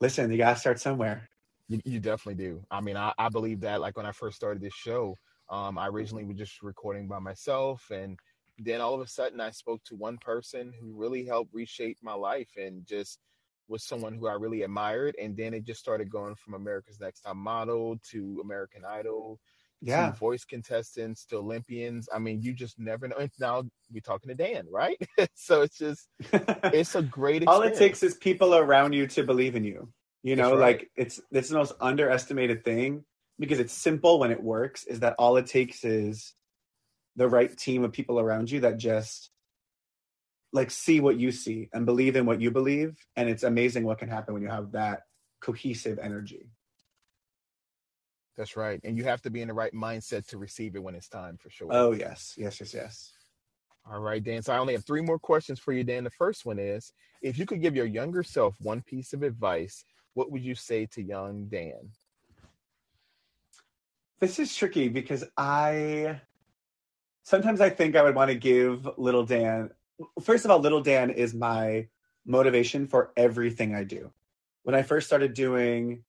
Listen, 0.00 0.30
you 0.30 0.38
gotta 0.38 0.58
start 0.58 0.80
somewhere. 0.80 1.28
You, 1.68 1.80
you 1.84 2.00
definitely 2.00 2.42
do. 2.42 2.62
I 2.70 2.80
mean, 2.80 2.96
I, 2.96 3.12
I 3.18 3.28
believe 3.28 3.60
that. 3.60 3.80
Like 3.80 3.96
when 3.96 4.06
I 4.06 4.12
first 4.12 4.36
started 4.36 4.62
this 4.62 4.74
show, 4.74 5.16
um, 5.50 5.78
I 5.78 5.88
originally 5.88 6.24
was 6.24 6.36
just 6.36 6.62
recording 6.62 7.08
by 7.08 7.18
myself, 7.18 7.90
and 7.90 8.18
then 8.58 8.80
all 8.80 8.94
of 8.94 9.00
a 9.00 9.06
sudden, 9.06 9.40
I 9.40 9.50
spoke 9.50 9.82
to 9.84 9.96
one 9.96 10.18
person 10.18 10.72
who 10.78 10.92
really 10.94 11.24
helped 11.24 11.52
reshape 11.52 11.98
my 12.02 12.14
life, 12.14 12.50
and 12.56 12.86
just 12.86 13.18
was 13.70 13.84
someone 13.84 14.14
who 14.14 14.26
I 14.26 14.32
really 14.32 14.62
admired. 14.62 15.14
And 15.18 15.36
then 15.36 15.54
it 15.54 15.64
just 15.64 15.80
started 15.80 16.10
going 16.10 16.34
from 16.34 16.54
America's 16.54 17.00
Next 17.00 17.20
Top 17.20 17.36
Model 17.36 17.98
to 18.10 18.40
American 18.44 18.84
Idol 18.84 19.38
yeah. 19.80 20.10
to 20.10 20.16
voice 20.16 20.44
contestants 20.44 21.24
to 21.26 21.36
Olympians. 21.36 22.08
I 22.12 22.18
mean, 22.18 22.42
you 22.42 22.52
just 22.52 22.78
never 22.78 23.08
know. 23.08 23.16
And 23.16 23.30
now 23.38 23.62
we're 23.90 24.00
talking 24.00 24.28
to 24.28 24.34
Dan, 24.34 24.66
right? 24.70 24.98
so 25.34 25.62
it's 25.62 25.78
just, 25.78 26.08
it's 26.32 26.96
a 26.96 27.02
great 27.02 27.46
All 27.46 27.62
it 27.62 27.76
takes 27.76 28.02
is 28.02 28.14
people 28.16 28.54
around 28.54 28.92
you 28.92 29.06
to 29.06 29.22
believe 29.22 29.54
in 29.54 29.64
you. 29.64 29.88
You 30.22 30.36
know, 30.36 30.50
right. 30.50 30.80
like 30.80 30.90
it's, 30.96 31.18
it's 31.30 31.48
the 31.48 31.56
most 31.56 31.72
underestimated 31.80 32.62
thing 32.62 33.04
because 33.40 33.58
it's 33.58 33.72
simple 33.72 34.18
when 34.18 34.30
it 34.30 34.42
works 34.42 34.84
is 34.84 35.00
that 35.00 35.14
all 35.18 35.38
it 35.38 35.46
takes 35.46 35.82
is 35.82 36.34
the 37.16 37.26
right 37.26 37.56
team 37.56 37.82
of 37.82 37.90
people 37.90 38.20
around 38.20 38.50
you 38.50 38.60
that 38.60 38.76
just 38.76 39.30
like 40.52 40.70
see 40.70 41.00
what 41.00 41.18
you 41.18 41.32
see 41.32 41.70
and 41.72 41.86
believe 41.86 42.16
in 42.16 42.26
what 42.26 42.40
you 42.40 42.50
believe. 42.50 42.96
And 43.16 43.28
it's 43.28 43.42
amazing 43.42 43.84
what 43.84 43.98
can 43.98 44.10
happen 44.10 44.34
when 44.34 44.42
you 44.42 44.48
have 44.50 44.72
that 44.72 45.02
cohesive 45.40 45.98
energy. 45.98 46.50
That's 48.36 48.56
right. 48.56 48.78
And 48.84 48.96
you 48.98 49.04
have 49.04 49.22
to 49.22 49.30
be 49.30 49.40
in 49.40 49.48
the 49.48 49.54
right 49.54 49.72
mindset 49.72 50.26
to 50.28 50.38
receive 50.38 50.76
it 50.76 50.82
when 50.82 50.94
it's 50.94 51.08
time 51.08 51.38
for 51.38 51.50
sure. 51.50 51.68
Oh 51.70 51.92
yes. 51.92 52.34
Yes 52.36 52.60
yes 52.60 52.74
yes. 52.74 53.12
All 53.90 54.00
right 54.00 54.22
dan. 54.22 54.42
So 54.42 54.52
i 54.52 54.58
only 54.58 54.74
have 54.74 54.84
three 54.84 55.02
more 55.02 55.18
questions 55.18 55.58
for 55.58 55.72
you 55.72 55.82
dan. 55.82 56.04
The 56.04 56.10
first 56.10 56.44
one 56.44 56.58
is 56.58 56.92
if 57.22 57.38
you 57.38 57.46
could 57.46 57.62
give 57.62 57.74
your 57.74 57.86
younger 57.86 58.22
self 58.22 58.54
one 58.60 58.82
piece 58.82 59.14
of 59.14 59.22
advice 59.22 59.82
what 60.14 60.30
would 60.30 60.42
you 60.42 60.54
say 60.54 60.84
to 60.84 61.02
young 61.02 61.46
dan 61.46 61.90
this 64.20 64.38
is 64.38 64.54
tricky 64.54 64.88
because 64.88 65.24
i 65.36 66.20
sometimes 67.22 67.60
i 67.60 67.70
think 67.70 67.96
i 67.96 68.02
would 68.02 68.14
want 68.14 68.30
to 68.30 68.36
give 68.36 68.88
little 68.96 69.24
dan 69.24 69.70
first 70.22 70.44
of 70.44 70.50
all, 70.50 70.58
Little 70.58 70.80
Dan 70.80 71.10
is 71.10 71.34
my 71.34 71.88
motivation 72.26 72.86
for 72.86 73.12
everything 73.16 73.74
I 73.74 73.84
do. 73.84 74.12
When 74.62 74.74
I 74.74 74.82
first 74.82 75.06
started 75.06 75.34
doing 75.34 76.04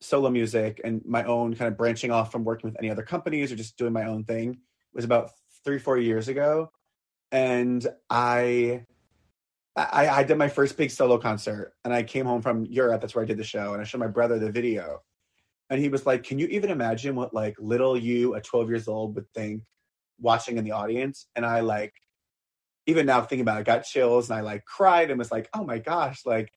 solo 0.00 0.28
music 0.28 0.80
and 0.84 1.02
my 1.06 1.24
own 1.24 1.54
kind 1.54 1.68
of 1.68 1.76
branching 1.76 2.10
off 2.10 2.30
from 2.30 2.44
working 2.44 2.70
with 2.70 2.78
any 2.78 2.90
other 2.90 3.02
companies 3.02 3.50
or 3.50 3.56
just 3.56 3.78
doing 3.78 3.92
my 3.92 4.04
own 4.04 4.24
thing 4.24 4.58
was 4.92 5.04
about 5.04 5.30
three, 5.64 5.78
four 5.78 5.96
years 5.96 6.28
ago. 6.28 6.70
And 7.32 7.86
I, 8.10 8.84
I, 9.74 10.08
I 10.08 10.22
did 10.22 10.36
my 10.36 10.48
first 10.48 10.76
big 10.76 10.90
solo 10.90 11.18
concert 11.18 11.72
and 11.84 11.94
I 11.94 12.02
came 12.02 12.26
home 12.26 12.42
from 12.42 12.66
Europe. 12.66 13.00
That's 13.00 13.14
where 13.14 13.24
I 13.24 13.26
did 13.26 13.38
the 13.38 13.44
show. 13.44 13.72
And 13.72 13.80
I 13.80 13.84
showed 13.84 13.98
my 13.98 14.06
brother 14.06 14.38
the 14.38 14.52
video. 14.52 15.02
And 15.70 15.80
he 15.80 15.88
was 15.88 16.06
like, 16.06 16.22
Can 16.22 16.38
you 16.38 16.46
even 16.46 16.70
imagine 16.70 17.14
what 17.16 17.34
like 17.34 17.56
little 17.58 17.96
you 17.96 18.34
at 18.34 18.44
12 18.44 18.68
years 18.68 18.88
old 18.88 19.14
would 19.14 19.30
think 19.34 19.62
watching 20.20 20.58
in 20.58 20.64
the 20.64 20.72
audience? 20.72 21.26
And 21.34 21.44
I 21.44 21.60
like 21.60 21.92
even 22.86 23.06
now 23.06 23.20
thinking 23.20 23.40
about 23.40 23.56
it, 23.56 23.60
I 23.60 23.62
got 23.64 23.84
chills 23.84 24.30
and 24.30 24.38
I 24.38 24.42
like 24.42 24.64
cried 24.64 25.10
and 25.10 25.18
was 25.18 25.32
like, 25.32 25.48
oh 25.54 25.64
my 25.64 25.78
gosh, 25.78 26.24
like 26.24 26.52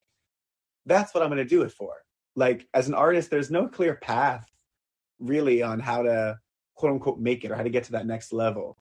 that's 0.86 1.14
what 1.14 1.24
I'm 1.24 1.30
going 1.30 1.38
to 1.38 1.46
do 1.46 1.64
it 1.64 1.72
for. 1.72 1.94
Like 2.36 2.68
as 2.74 2.88
an 2.88 2.94
artist, 2.94 3.30
there's 3.30 3.52
no 3.52 3.68
clear 3.68 3.96
path 3.96 4.48
really 5.20 5.62
on 5.62 5.80
how 5.80 6.04
to 6.04 6.38
quote 6.76 6.94
unquote 6.94 7.20
make 7.20 7.44
it 7.44 7.52
or 7.52 7.56
how 7.56 7.64
to 7.64 7.70
get 7.70 7.86
to 7.86 7.94
that 7.94 8.06
next 8.06 8.32
level. 8.32 8.78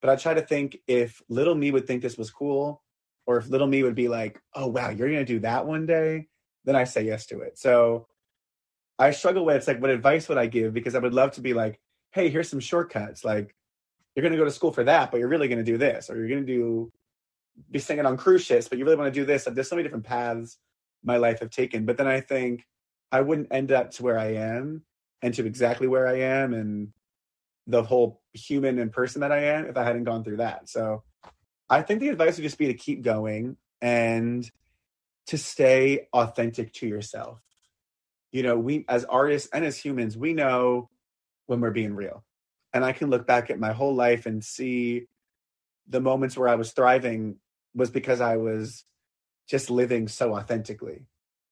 But 0.00 0.10
I 0.10 0.16
try 0.16 0.34
to 0.34 0.42
think 0.42 0.78
if 0.86 1.20
little 1.28 1.54
me 1.54 1.70
would 1.70 1.86
think 1.86 2.02
this 2.02 2.16
was 2.16 2.30
cool, 2.30 2.82
or 3.26 3.38
if 3.38 3.48
little 3.48 3.66
me 3.66 3.82
would 3.82 3.94
be 3.94 4.08
like, 4.08 4.40
oh 4.54 4.68
wow, 4.68 4.90
you're 4.90 5.08
going 5.08 5.18
to 5.18 5.24
do 5.24 5.40
that 5.40 5.66
one 5.66 5.86
day, 5.86 6.28
then 6.64 6.76
I 6.76 6.84
say 6.84 7.04
yes 7.04 7.26
to 7.26 7.40
it. 7.40 7.58
So 7.58 8.06
I 8.98 9.10
struggle 9.10 9.44
with 9.44 9.56
it's 9.56 9.68
like, 9.68 9.80
what 9.80 9.90
advice 9.90 10.28
would 10.28 10.38
I 10.38 10.46
give? 10.46 10.72
Because 10.72 10.94
I 10.94 10.98
would 10.98 11.14
love 11.14 11.32
to 11.32 11.40
be 11.40 11.54
like, 11.54 11.78
hey, 12.12 12.30
here's 12.30 12.48
some 12.48 12.60
shortcuts. 12.60 13.24
Like, 13.24 13.54
you're 14.14 14.22
going 14.22 14.32
to 14.32 14.38
go 14.38 14.44
to 14.44 14.50
school 14.50 14.72
for 14.72 14.84
that, 14.84 15.10
but 15.10 15.18
you're 15.18 15.28
really 15.28 15.48
going 15.48 15.58
to 15.58 15.64
do 15.64 15.76
this, 15.76 16.08
or 16.08 16.16
you're 16.16 16.28
going 16.28 16.46
to 16.46 16.52
do 16.52 16.92
be 17.70 17.78
singing 17.78 18.06
on 18.06 18.16
cruise 18.16 18.44
ships, 18.44 18.68
but 18.68 18.78
you 18.78 18.84
really 18.84 18.96
want 18.96 19.12
to 19.12 19.20
do 19.20 19.24
this. 19.24 19.44
There's 19.44 19.68
so 19.68 19.76
many 19.76 19.84
different 19.84 20.04
paths 20.04 20.58
my 21.02 21.16
life 21.16 21.40
have 21.40 21.50
taken. 21.50 21.84
But 21.86 21.96
then 21.96 22.06
I 22.06 22.20
think 22.20 22.66
I 23.12 23.20
wouldn't 23.20 23.48
end 23.50 23.72
up 23.72 23.90
to 23.92 24.02
where 24.02 24.18
I 24.18 24.34
am 24.34 24.82
and 25.22 25.32
to 25.34 25.46
exactly 25.46 25.86
where 25.86 26.06
I 26.06 26.20
am 26.20 26.52
and 26.52 26.88
the 27.66 27.82
whole 27.82 28.20
human 28.32 28.78
and 28.78 28.92
person 28.92 29.20
that 29.22 29.32
I 29.32 29.44
am 29.44 29.66
if 29.66 29.76
I 29.76 29.84
hadn't 29.84 30.04
gone 30.04 30.22
through 30.22 30.36
that. 30.38 30.68
So 30.68 31.02
I 31.68 31.82
think 31.82 32.00
the 32.00 32.08
advice 32.08 32.36
would 32.36 32.44
just 32.44 32.58
be 32.58 32.66
to 32.66 32.74
keep 32.74 33.02
going 33.02 33.56
and 33.80 34.48
to 35.28 35.38
stay 35.38 36.08
authentic 36.12 36.72
to 36.74 36.86
yourself. 36.86 37.40
You 38.36 38.42
know, 38.42 38.58
we 38.58 38.84
as 38.86 39.06
artists 39.06 39.48
and 39.54 39.64
as 39.64 39.78
humans, 39.78 40.14
we 40.14 40.34
know 40.34 40.90
when 41.46 41.62
we're 41.62 41.70
being 41.70 41.94
real 41.94 42.22
and 42.74 42.84
I 42.84 42.92
can 42.92 43.08
look 43.08 43.26
back 43.26 43.48
at 43.48 43.58
my 43.58 43.72
whole 43.72 43.94
life 43.94 44.26
and 44.26 44.44
see 44.44 45.06
the 45.88 46.02
moments 46.02 46.36
where 46.36 46.46
I 46.46 46.56
was 46.56 46.72
thriving 46.72 47.36
was 47.74 47.90
because 47.90 48.20
I 48.20 48.36
was 48.36 48.84
just 49.48 49.70
living 49.70 50.06
so 50.06 50.34
authentically. 50.34 51.06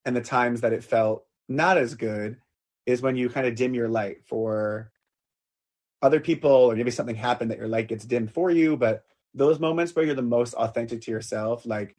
And 0.04 0.14
the 0.14 0.20
times 0.20 0.60
that 0.60 0.74
it 0.74 0.84
felt 0.84 1.24
not 1.48 1.78
as 1.78 1.94
good 1.94 2.36
is 2.84 3.00
when 3.00 3.16
you 3.16 3.30
kind 3.30 3.46
of 3.46 3.54
dim 3.54 3.72
your 3.72 3.88
light 3.88 4.18
for 4.26 4.92
other 6.02 6.20
people, 6.20 6.50
or 6.50 6.76
maybe 6.76 6.90
something 6.90 7.16
happened 7.16 7.50
that 7.50 7.56
your 7.56 7.68
light 7.68 7.88
gets 7.88 8.04
dimmed 8.04 8.30
for 8.30 8.50
you. 8.50 8.76
But 8.76 9.04
those 9.32 9.58
moments 9.58 9.96
where 9.96 10.04
you're 10.04 10.14
the 10.14 10.20
most 10.20 10.52
authentic 10.52 11.00
to 11.00 11.10
yourself, 11.10 11.64
like, 11.64 11.96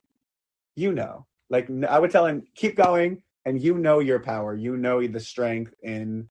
you 0.76 0.94
know, 0.94 1.26
like 1.50 1.72
I 1.90 1.98
would 1.98 2.12
tell 2.12 2.28
him, 2.28 2.44
keep 2.54 2.76
going. 2.76 3.24
And 3.46 3.62
you 3.62 3.78
know 3.78 4.00
your 4.00 4.20
power, 4.20 4.56
you 4.56 4.76
know 4.76 5.06
the 5.06 5.20
strength 5.20 5.74
in 5.84 6.30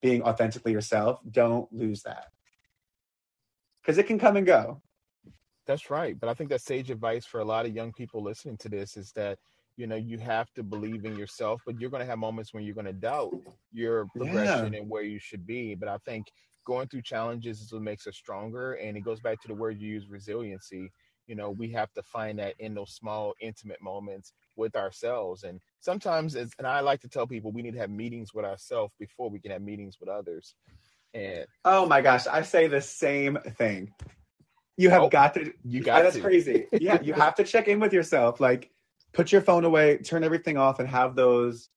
being 0.00 0.22
authentically 0.22 0.72
yourself. 0.72 1.20
Don't 1.30 1.70
lose 1.72 2.02
that 2.02 2.28
because 3.82 3.98
it 3.98 4.06
can 4.06 4.18
come 4.18 4.36
and 4.36 4.46
go. 4.46 4.80
That's 5.66 5.90
right. 5.90 6.18
But 6.18 6.28
I 6.28 6.34
think 6.34 6.50
that 6.50 6.60
sage 6.60 6.90
advice 6.90 7.24
for 7.24 7.40
a 7.40 7.44
lot 7.44 7.66
of 7.66 7.74
young 7.74 7.92
people 7.92 8.22
listening 8.22 8.56
to 8.58 8.68
this 8.68 8.96
is 8.96 9.12
that, 9.12 9.38
you 9.76 9.86
know, 9.86 9.96
you 9.96 10.18
have 10.18 10.52
to 10.54 10.62
believe 10.62 11.04
in 11.04 11.16
yourself, 11.16 11.62
but 11.66 11.80
you're 11.80 11.90
going 11.90 12.00
to 12.00 12.06
have 12.06 12.18
moments 12.18 12.52
when 12.52 12.64
you're 12.64 12.74
going 12.74 12.86
to 12.86 12.92
doubt 12.92 13.34
your 13.72 14.06
progression 14.14 14.72
yeah. 14.72 14.80
and 14.80 14.88
where 14.88 15.02
you 15.02 15.18
should 15.18 15.46
be. 15.46 15.74
But 15.74 15.88
I 15.88 15.98
think 15.98 16.26
going 16.66 16.88
through 16.88 17.02
challenges 17.02 17.60
is 17.60 17.72
what 17.72 17.82
makes 17.82 18.06
us 18.06 18.16
stronger. 18.16 18.74
And 18.74 18.96
it 18.96 19.00
goes 19.00 19.20
back 19.20 19.40
to 19.42 19.48
the 19.48 19.54
word 19.54 19.80
you 19.80 19.88
use, 19.88 20.08
resiliency. 20.08 20.90
You 21.26 21.34
know, 21.34 21.50
we 21.50 21.70
have 21.72 21.92
to 21.94 22.02
find 22.02 22.38
that 22.38 22.54
in 22.58 22.74
those 22.74 22.92
small, 22.92 23.34
intimate 23.40 23.82
moments 23.82 24.32
with 24.56 24.76
ourselves. 24.76 25.44
And 25.44 25.60
sometimes, 25.84 26.34
and 26.34 26.50
I 26.66 26.80
like 26.80 27.00
to 27.02 27.08
tell 27.08 27.26
people, 27.26 27.52
we 27.52 27.62
need 27.62 27.74
to 27.74 27.78
have 27.78 27.90
meetings 27.90 28.32
with 28.32 28.44
ourselves 28.44 28.94
before 28.98 29.28
we 29.28 29.38
can 29.38 29.50
have 29.50 29.62
meetings 29.62 29.98
with 30.00 30.08
others. 30.08 30.54
And 31.12 31.46
oh 31.64 31.86
my 31.86 32.00
gosh, 32.00 32.26
I 32.26 32.42
say 32.42 32.66
the 32.66 32.80
same 32.80 33.38
thing. 33.56 33.92
You 34.76 34.90
have 34.90 35.02
oh, 35.02 35.08
got 35.08 35.34
to. 35.34 35.52
You 35.64 35.82
got. 35.82 36.02
That's 36.02 36.16
to. 36.16 36.22
crazy. 36.22 36.66
Yeah, 36.72 37.00
you 37.00 37.12
have 37.12 37.36
to 37.36 37.44
check 37.44 37.68
in 37.68 37.78
with 37.78 37.92
yourself. 37.92 38.40
Like, 38.40 38.70
put 39.12 39.30
your 39.30 39.42
phone 39.42 39.64
away, 39.64 39.98
turn 39.98 40.24
everything 40.24 40.56
off, 40.56 40.80
and 40.80 40.88
have 40.88 41.14
those 41.14 41.68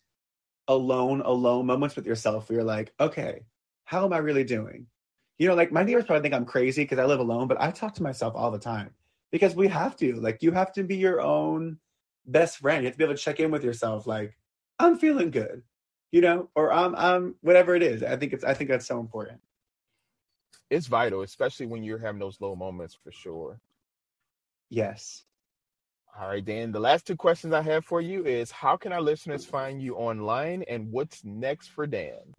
alone, 0.67 1.21
alone 1.21 1.67
moments 1.67 1.95
with 1.95 2.07
yourself. 2.07 2.49
Where 2.49 2.55
you're 2.55 2.65
like, 2.65 2.93
okay, 2.99 3.41
how 3.83 4.05
am 4.05 4.13
I 4.13 4.17
really 4.17 4.43
doing? 4.43 4.87
You 5.37 5.47
know, 5.47 5.53
like 5.53 5.71
my 5.71 5.83
neighbors 5.83 6.05
probably 6.05 6.23
think 6.23 6.33
I'm 6.33 6.45
crazy 6.45 6.83
because 6.83 6.97
I 6.97 7.05
live 7.05 7.19
alone, 7.19 7.47
but 7.47 7.61
I 7.61 7.69
talk 7.69 7.93
to 7.95 8.03
myself 8.03 8.33
all 8.35 8.49
the 8.49 8.57
time 8.57 8.89
because 9.31 9.53
we 9.53 9.67
have 9.67 9.95
to. 9.97 10.15
Like, 10.15 10.41
you 10.41 10.51
have 10.51 10.73
to 10.73 10.83
be 10.83 10.95
your 10.95 11.21
own 11.21 11.77
best 12.27 12.59
friend. 12.59 12.83
You 12.83 12.87
have 12.87 12.93
to 12.93 12.97
be 12.97 13.03
able 13.03 13.15
to 13.15 13.21
check 13.21 13.39
in 13.39 13.51
with 13.51 13.63
yourself. 13.63 14.05
Like, 14.05 14.37
I'm 14.79 14.97
feeling 14.97 15.31
good 15.31 15.63
you 16.11 16.21
know, 16.21 16.49
or 16.55 16.71
um, 16.71 16.95
um, 16.95 17.35
whatever 17.41 17.75
it 17.75 17.83
is. 17.83 18.03
I 18.03 18.15
think 18.15 18.33
it's, 18.33 18.43
I 18.43 18.53
think 18.53 18.69
that's 18.69 18.87
so 18.87 18.99
important. 18.99 19.39
It's 20.69 20.87
vital, 20.87 21.21
especially 21.21 21.65
when 21.65 21.83
you're 21.83 21.97
having 21.97 22.19
those 22.19 22.39
low 22.41 22.55
moments 22.55 22.97
for 23.03 23.11
sure. 23.11 23.59
Yes. 24.69 25.23
All 26.19 26.27
right, 26.27 26.43
Dan. 26.43 26.71
The 26.71 26.79
last 26.79 27.05
two 27.05 27.15
questions 27.15 27.53
I 27.53 27.61
have 27.61 27.85
for 27.85 28.01
you 28.01 28.25
is 28.25 28.51
how 28.51 28.75
can 28.75 28.91
our 28.91 29.01
listeners 29.01 29.45
find 29.45 29.81
you 29.81 29.95
online 29.95 30.63
and 30.67 30.91
what's 30.91 31.23
next 31.23 31.67
for 31.67 31.85
Dan? 31.85 32.33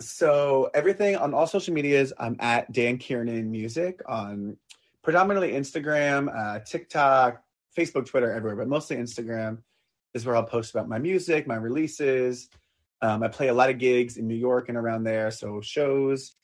So 0.00 0.70
everything 0.74 1.16
on 1.16 1.34
all 1.34 1.46
social 1.46 1.74
medias, 1.74 2.12
I'm 2.18 2.36
at 2.40 2.72
Dan 2.72 2.98
Kiernan 2.98 3.50
Music 3.50 4.00
on 4.06 4.56
predominantly 5.02 5.52
Instagram, 5.52 6.34
uh, 6.34 6.60
TikTok, 6.60 7.42
Facebook, 7.78 8.06
Twitter, 8.06 8.32
everywhere, 8.32 8.56
but 8.56 8.68
mostly 8.68 8.96
Instagram 8.96 9.58
is 10.14 10.26
where 10.26 10.34
I'll 10.34 10.44
post 10.44 10.74
about 10.74 10.88
my 10.88 10.98
music, 10.98 11.46
my 11.46 11.54
releases. 11.54 12.48
Um, 13.00 13.22
I 13.22 13.28
play 13.28 13.48
a 13.48 13.54
lot 13.54 13.70
of 13.70 13.78
gigs 13.78 14.16
in 14.16 14.26
New 14.26 14.34
York 14.34 14.68
and 14.68 14.76
around 14.76 15.04
there, 15.04 15.30
so 15.30 15.60
shows. 15.60 16.34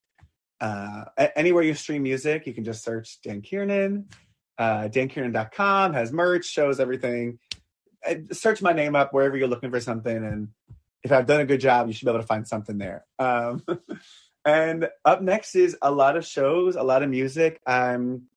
Uh, 0.61 1.05
anywhere 1.35 1.65
you 1.65 1.75
stream 1.75 2.05
music, 2.05 2.47
you 2.47 2.55
can 2.55 2.63
just 2.63 2.85
search 2.85 3.19
Dan 3.23 3.43
Kiernan. 3.43 4.09
Uh, 4.57 4.89
DanKiernan.com 4.89 5.95
has 5.95 6.13
merch, 6.13 6.45
shows, 6.45 6.79
everything. 6.79 7.41
search 8.31 8.63
my 8.63 8.73
name 8.73 8.95
up 8.95 9.13
wherever 9.13 9.37
you're 9.37 9.49
looking 9.49 9.71
for 9.71 9.81
something, 9.81 10.17
and 10.17 10.49
if 11.03 11.11
I've 11.11 11.27
done 11.27 11.41
a 11.41 11.45
good 11.45 11.61
job, 11.61 11.89
you 11.89 11.93
should 11.93 12.05
be 12.05 12.11
able 12.11 12.21
to 12.21 12.27
find 12.27 12.47
something 12.47 12.79
there. 12.79 13.05
Um, 13.19 13.65
and 14.45 14.89
up 15.05 15.21
next 15.21 15.57
is 15.57 15.77
a 15.83 15.91
lot 15.91 16.17
of 16.17 16.25
shows, 16.25 16.77
a 16.77 16.83
lot 16.83 17.03
of 17.03 17.11
music. 17.11 17.61
I'm 17.67 18.29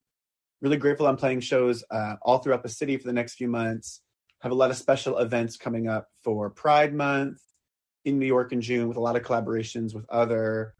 really 0.61 0.77
grateful 0.77 1.07
I'm 1.07 1.17
playing 1.17 1.41
shows 1.41 1.83
uh, 1.91 2.15
all 2.21 2.39
throughout 2.39 2.63
the 2.63 2.69
city 2.69 2.97
for 2.97 3.07
the 3.07 3.13
next 3.13 3.35
few 3.35 3.47
months. 3.47 4.01
Have 4.41 4.51
a 4.51 4.55
lot 4.55 4.69
of 4.69 4.77
special 4.77 5.17
events 5.17 5.57
coming 5.57 5.87
up 5.87 6.07
for 6.23 6.49
Pride 6.49 6.93
Month 6.93 7.39
in 8.05 8.19
New 8.19 8.25
York 8.25 8.51
in 8.51 8.61
June 8.61 8.87
with 8.87 8.97
a 8.97 9.01
lot 9.01 9.15
of 9.15 9.23
collaborations 9.23 9.93
with 9.93 10.05
other 10.09 10.73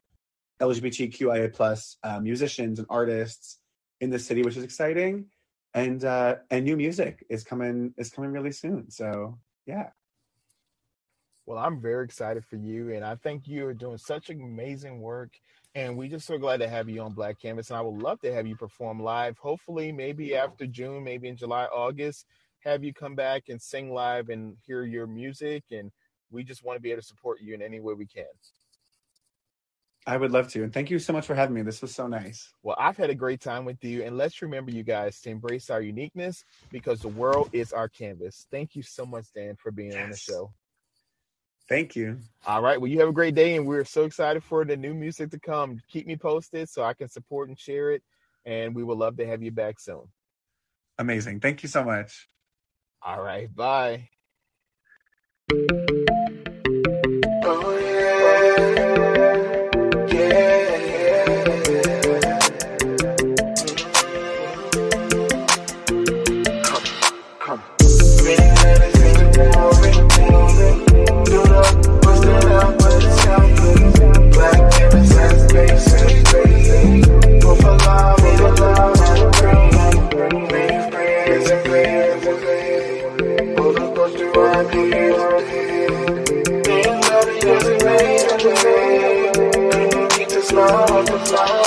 LGBTQIA 0.62 1.54
plus 1.54 1.98
uh, 2.04 2.20
musicians 2.20 2.80
and 2.80 2.88
artists 2.90 3.60
in 4.00 4.10
the 4.10 4.20
city, 4.20 4.44
which 4.44 4.58
is 4.58 4.64
exciting. 4.64 5.26
And 5.74 6.04
uh, 6.04 6.38
and 6.50 6.66
new 6.66 6.78
music 6.78 7.26
is 7.30 7.44
coming 7.44 7.94
is 7.98 8.10
coming 8.10 8.32
really 8.32 8.52
soon. 8.52 8.90
So 8.90 9.38
yeah. 9.66 9.90
Well, 11.46 11.60
I'm 11.60 11.82
very 11.82 12.04
excited 12.04 12.44
for 12.44 12.58
you, 12.58 12.94
and 12.94 13.06
I 13.06 13.16
think 13.16 13.48
you 13.48 13.66
are 13.68 13.74
doing 13.74 13.98
such 13.98 14.30
amazing 14.30 15.00
work. 15.00 15.38
And 15.78 15.96
we 15.96 16.08
just 16.08 16.26
so 16.26 16.40
glad 16.40 16.60
to 16.62 16.68
have 16.68 16.90
you 16.90 17.04
on 17.04 17.14
Black 17.14 17.40
Canvas. 17.40 17.70
And 17.70 17.78
I 17.78 17.82
would 17.82 18.02
love 18.02 18.20
to 18.22 18.34
have 18.34 18.48
you 18.48 18.56
perform 18.56 19.00
live. 19.00 19.38
Hopefully, 19.38 19.92
maybe 19.92 20.36
after 20.36 20.66
June, 20.66 21.04
maybe 21.04 21.28
in 21.28 21.38
July, 21.38 21.66
August, 21.66 22.26
have 22.62 22.84
you 22.84 22.96
come 22.96 23.14
back 23.14 23.44
and 23.50 23.62
sing 23.62 23.94
live 23.94 24.30
and 24.30 24.58
hear 24.66 24.86
your 24.86 25.06
music. 25.06 25.66
And 25.70 25.92
we 26.32 26.44
just 26.44 26.64
want 26.64 26.78
to 26.78 26.82
be 26.82 26.90
able 26.90 27.02
to 27.02 27.08
support 27.08 27.42
you 27.42 27.54
in 27.54 27.62
any 27.62 27.80
way 27.80 27.94
we 27.94 28.08
can. 28.08 28.26
I 30.08 30.18
would 30.18 30.32
love 30.32 30.48
to. 30.54 30.64
And 30.64 30.74
thank 30.74 30.90
you 30.90 30.98
so 30.98 31.14
much 31.14 31.28
for 31.28 31.36
having 31.36 31.54
me. 31.54 31.62
This 31.62 31.84
was 31.84 31.94
so 31.94 32.08
nice. 32.08 32.52
Well, 32.64 32.76
I've 32.80 32.98
had 32.98 33.12
a 33.12 33.16
great 33.16 33.40
time 33.40 33.64
with 33.64 33.84
you. 33.84 34.02
And 34.02 34.18
let's 34.18 34.42
remember, 34.42 34.72
you 34.72 34.82
guys, 34.82 35.22
to 35.22 35.30
embrace 35.30 35.70
our 35.70 35.84
uniqueness 35.84 36.44
because 36.72 37.02
the 37.02 37.10
world 37.10 37.52
is 37.54 37.72
our 37.72 37.88
canvas. 37.88 38.48
Thank 38.50 38.76
you 38.76 38.82
so 38.82 39.06
much, 39.06 39.28
Dan, 39.36 39.56
for 39.62 39.72
being 39.72 39.92
yes. 39.92 40.04
on 40.04 40.10
the 40.10 40.18
show. 40.18 40.52
Thank 41.70 41.96
you. 41.96 42.20
All 42.46 42.62
right. 42.62 42.80
Well, 42.80 42.90
you 42.90 43.00
have 43.00 43.10
a 43.10 43.14
great 43.14 43.36
day. 43.36 43.56
And 43.56 43.68
we're 43.68 43.84
so 43.86 44.04
excited 44.04 44.44
for 44.44 44.64
the 44.64 44.78
new 44.78 44.94
music 44.94 45.32
to 45.32 45.40
come. 45.40 45.82
Keep 45.90 46.08
me 46.08 46.16
posted 46.16 46.70
so 46.70 46.84
I 46.84 46.94
can 46.94 47.10
support 47.10 47.50
and 47.50 47.60
share 47.60 47.92
it. 47.92 48.04
And 48.46 48.74
we 48.74 48.84
would 48.84 48.98
love 48.98 49.18
to 49.18 49.26
have 49.26 49.44
you 49.44 49.52
back 49.52 49.80
soon. 49.80 50.04
Amazing. 50.98 51.42
Thank 51.42 51.64
you 51.64 51.70
so 51.70 51.84
much. 51.84 52.30
All 53.02 53.22
right. 53.22 53.54
Bye. 53.54 54.10
Oh, 57.44 57.78
Flower, 58.22 58.97
the 91.30 91.36
flower. 91.36 91.67